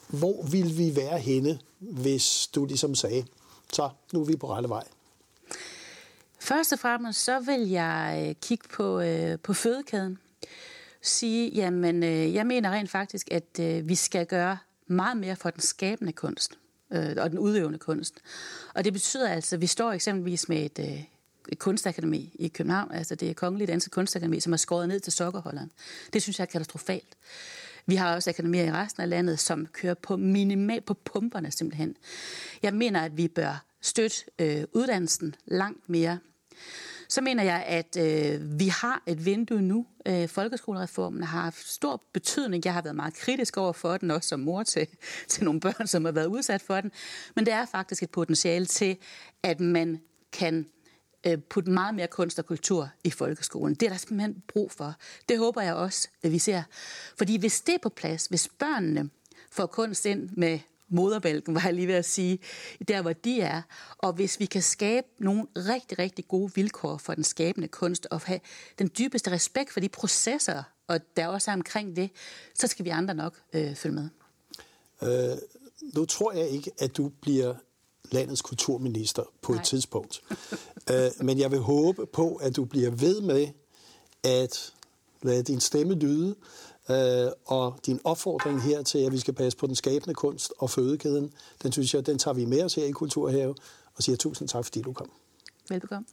hvor 0.08 0.48
vil 0.48 0.78
vi 0.78 0.96
være 0.96 1.20
henne, 1.20 1.60
hvis 1.80 2.48
du 2.56 2.66
ligesom 2.66 2.96
sagde, 2.96 3.26
så 3.74 3.90
nu 4.14 4.22
er 4.22 4.26
vi 4.26 4.36
på 4.36 4.54
rette 4.54 4.70
vej? 4.70 4.84
Først 6.40 6.74
og 6.74 6.80
fremmest 6.80 7.24
så 7.24 7.40
vil 7.40 7.70
jeg 7.70 8.26
øh, 8.28 8.36
kigge 8.42 8.68
på, 8.74 9.00
øh, 9.00 9.40
på 9.40 9.54
fødekæden. 9.54 10.18
Sige, 11.02 11.50
jamen 11.50 12.04
øh, 12.04 12.34
jeg 12.34 12.48
mener 12.48 12.72
rent 12.72 12.90
faktisk, 12.90 13.28
at 13.32 13.60
øh, 13.60 13.90
vi 13.90 13.96
skal 13.96 14.26
gøre 14.26 14.58
meget 14.88 15.18
mere 15.18 15.36
for 15.36 15.50
den 15.50 15.62
skabende 15.62 16.12
kunst 16.14 16.58
øh, 16.92 17.16
og 17.18 17.30
den 17.30 17.40
udøvende 17.40 17.80
kunst. 17.80 18.16
Og 18.74 18.86
det 18.86 18.94
betyder 18.94 19.30
altså, 19.30 19.56
at 19.56 19.62
vi 19.62 19.68
står 19.68 19.92
eksempelvis 19.92 20.50
med 20.50 20.66
et, 20.66 20.80
øh, 20.80 21.04
et 21.50 21.60
kunstakademi 21.60 22.36
i 22.40 22.48
København, 22.48 22.92
altså 22.92 23.16
det 23.16 23.30
er 23.30 23.34
Kongelige 23.34 23.68
Danske 23.68 23.90
Kunstakademi, 23.90 24.40
som 24.40 24.54
er 24.54 24.58
skåret 24.58 24.88
ned 24.88 25.00
til 25.00 25.14
sokkerholderen. 25.14 25.72
Det 26.14 26.22
synes 26.22 26.40
jeg 26.40 26.46
er 26.46 26.52
katastrofalt. 26.52 27.18
Vi 27.86 27.96
har 27.96 28.16
også 28.16 28.30
akademier 28.30 28.64
i 28.64 28.72
resten 28.72 29.02
af 29.02 29.10
landet, 29.10 29.40
som 29.40 29.66
kører 29.66 29.94
på 29.94 30.18
minimal 30.18 30.82
på 30.82 30.94
pumperne 30.94 31.52
simpelthen. 31.52 31.98
Jeg 32.64 32.74
mener, 32.74 33.02
at 33.02 33.18
vi 33.18 33.28
bør 33.28 33.66
støtte 33.82 34.18
øh, 34.40 34.64
uddannelsen 34.74 35.36
langt 35.46 35.90
mere. 35.90 36.20
Så 37.08 37.22
mener 37.22 37.44
jeg, 37.44 37.64
at 37.68 37.98
øh, 37.98 38.60
vi 38.60 38.68
har 38.68 39.04
et 39.06 39.26
vindue 39.26 39.62
nu. 39.62 39.86
Øh, 40.06 40.28
folkeskolereformen 40.28 41.24
har 41.24 41.42
haft 41.42 41.68
stor 41.68 42.04
betydning. 42.14 42.66
Jeg 42.66 42.74
har 42.74 42.82
været 42.82 42.96
meget 42.96 43.14
kritisk 43.14 43.58
over 43.58 43.74
for 43.74 43.98
den, 43.98 44.12
også 44.12 44.30
som 44.30 44.40
mor 44.40 44.64
til, 44.64 44.88
til 45.28 45.44
nogle 45.44 45.60
børn, 45.60 45.88
som 45.88 46.06
har 46.06 46.12
været 46.12 46.26
udsat 46.26 46.62
for 46.62 46.82
den. 46.82 46.92
Men 47.36 47.46
det 47.46 47.54
er 47.54 47.66
faktisk 47.66 48.04
et 48.04 48.10
potentiale 48.10 48.66
til, 48.66 48.98
at 49.44 49.60
man 49.60 50.02
kan 50.32 50.66
øh, 51.28 51.38
putte 51.38 51.72
meget 51.72 51.96
mere 51.96 52.08
kunst 52.08 52.40
og 52.40 52.46
kultur 52.46 52.90
i 53.04 53.10
folkeskolen. 53.10 53.76
Det 53.76 53.86
er 53.86 53.90
der 53.90 53.98
simpelthen 53.98 54.44
brug 54.48 54.72
for. 54.72 54.96
Det 55.30 55.38
håber 55.38 55.62
jeg 55.62 55.74
også, 55.74 56.10
at 56.24 56.32
vi 56.32 56.40
ser. 56.40 56.64
Fordi 57.18 57.38
hvis 57.38 57.62
det 57.62 57.76
er 57.76 57.80
på 57.84 57.90
plads, 57.90 58.26
hvis 58.26 58.50
børnene 58.60 59.10
får 59.52 59.66
kunst 59.66 60.06
ind 60.06 60.30
med 60.30 60.60
moderbælken, 60.90 61.56
var 61.56 61.62
jeg 61.66 61.74
lige 61.74 61.88
ved 61.88 61.96
at 61.96 62.06
sige, 62.06 62.40
der 62.88 63.02
hvor 63.02 63.14
de 63.14 63.42
er. 63.42 63.62
Og 63.98 64.14
hvis 64.14 64.40
vi 64.40 64.46
kan 64.46 64.62
skabe 64.62 65.08
nogle 65.20 65.46
rigtig, 65.56 66.00
rigtig 66.00 66.28
gode 66.28 66.52
vilkår 66.56 66.98
for 66.98 67.14
den 67.14 67.24
skabende 67.24 67.68
kunst, 67.68 68.08
og 68.12 68.22
have 68.22 68.40
den 68.80 68.92
dybeste 68.98 69.32
respekt 69.32 69.74
for 69.74 69.80
de 69.80 69.90
processer, 69.90 70.64
og 70.88 71.00
der 71.18 71.28
også 71.28 71.52
er 71.52 71.56
omkring 71.56 71.96
det, 71.96 72.10
så 72.56 72.68
skal 72.68 72.86
vi 72.86 72.90
andre 72.90 73.14
nok 73.14 73.42
øh, 73.54 73.76
følge 73.76 73.96
med. 73.96 74.10
Øh, 75.02 75.38
nu 75.96 76.06
tror 76.06 76.32
jeg 76.32 76.50
ikke, 76.50 76.72
at 76.80 76.98
du 76.98 77.12
bliver 77.22 77.54
landets 78.12 78.42
kulturminister 78.42 79.24
på 79.42 79.52
Nej. 79.52 79.62
et 79.62 79.68
tidspunkt. 79.68 80.22
uh, 80.92 81.26
men 81.26 81.40
jeg 81.40 81.52
vil 81.52 81.60
håbe 81.60 82.06
på, 82.06 82.36
at 82.36 82.56
du 82.56 82.66
bliver 82.66 82.90
ved 82.90 83.22
med 83.22 83.48
at 84.24 84.74
lade 85.22 85.44
din 85.44 85.60
stemme 85.60 85.94
lyde, 85.94 86.36
Øh, 86.90 87.32
og 87.46 87.80
din 87.86 88.00
opfordring 88.04 88.62
her 88.62 88.84
til, 88.84 88.98
at 88.98 89.12
vi 89.12 89.18
skal 89.18 89.34
passe 89.34 89.58
på 89.58 89.68
den 89.68 89.76
skabende 89.76 90.14
kunst 90.14 90.54
og 90.60 90.70
fødekæden, 90.70 91.34
den 91.64 91.72
synes 91.72 91.94
jeg, 91.94 92.06
den 92.06 92.18
tager 92.18 92.36
vi 92.36 92.46
med 92.46 92.64
os 92.64 92.76
her 92.76 92.86
i 92.86 92.92
Kulturhave, 92.92 93.56
og 93.96 94.04
siger 94.04 94.16
tusind 94.16 94.48
tak, 94.48 94.66
fordi 94.66 94.82
du 94.82 94.94
kom. 94.94 95.12
Velbekomme. 95.70 96.06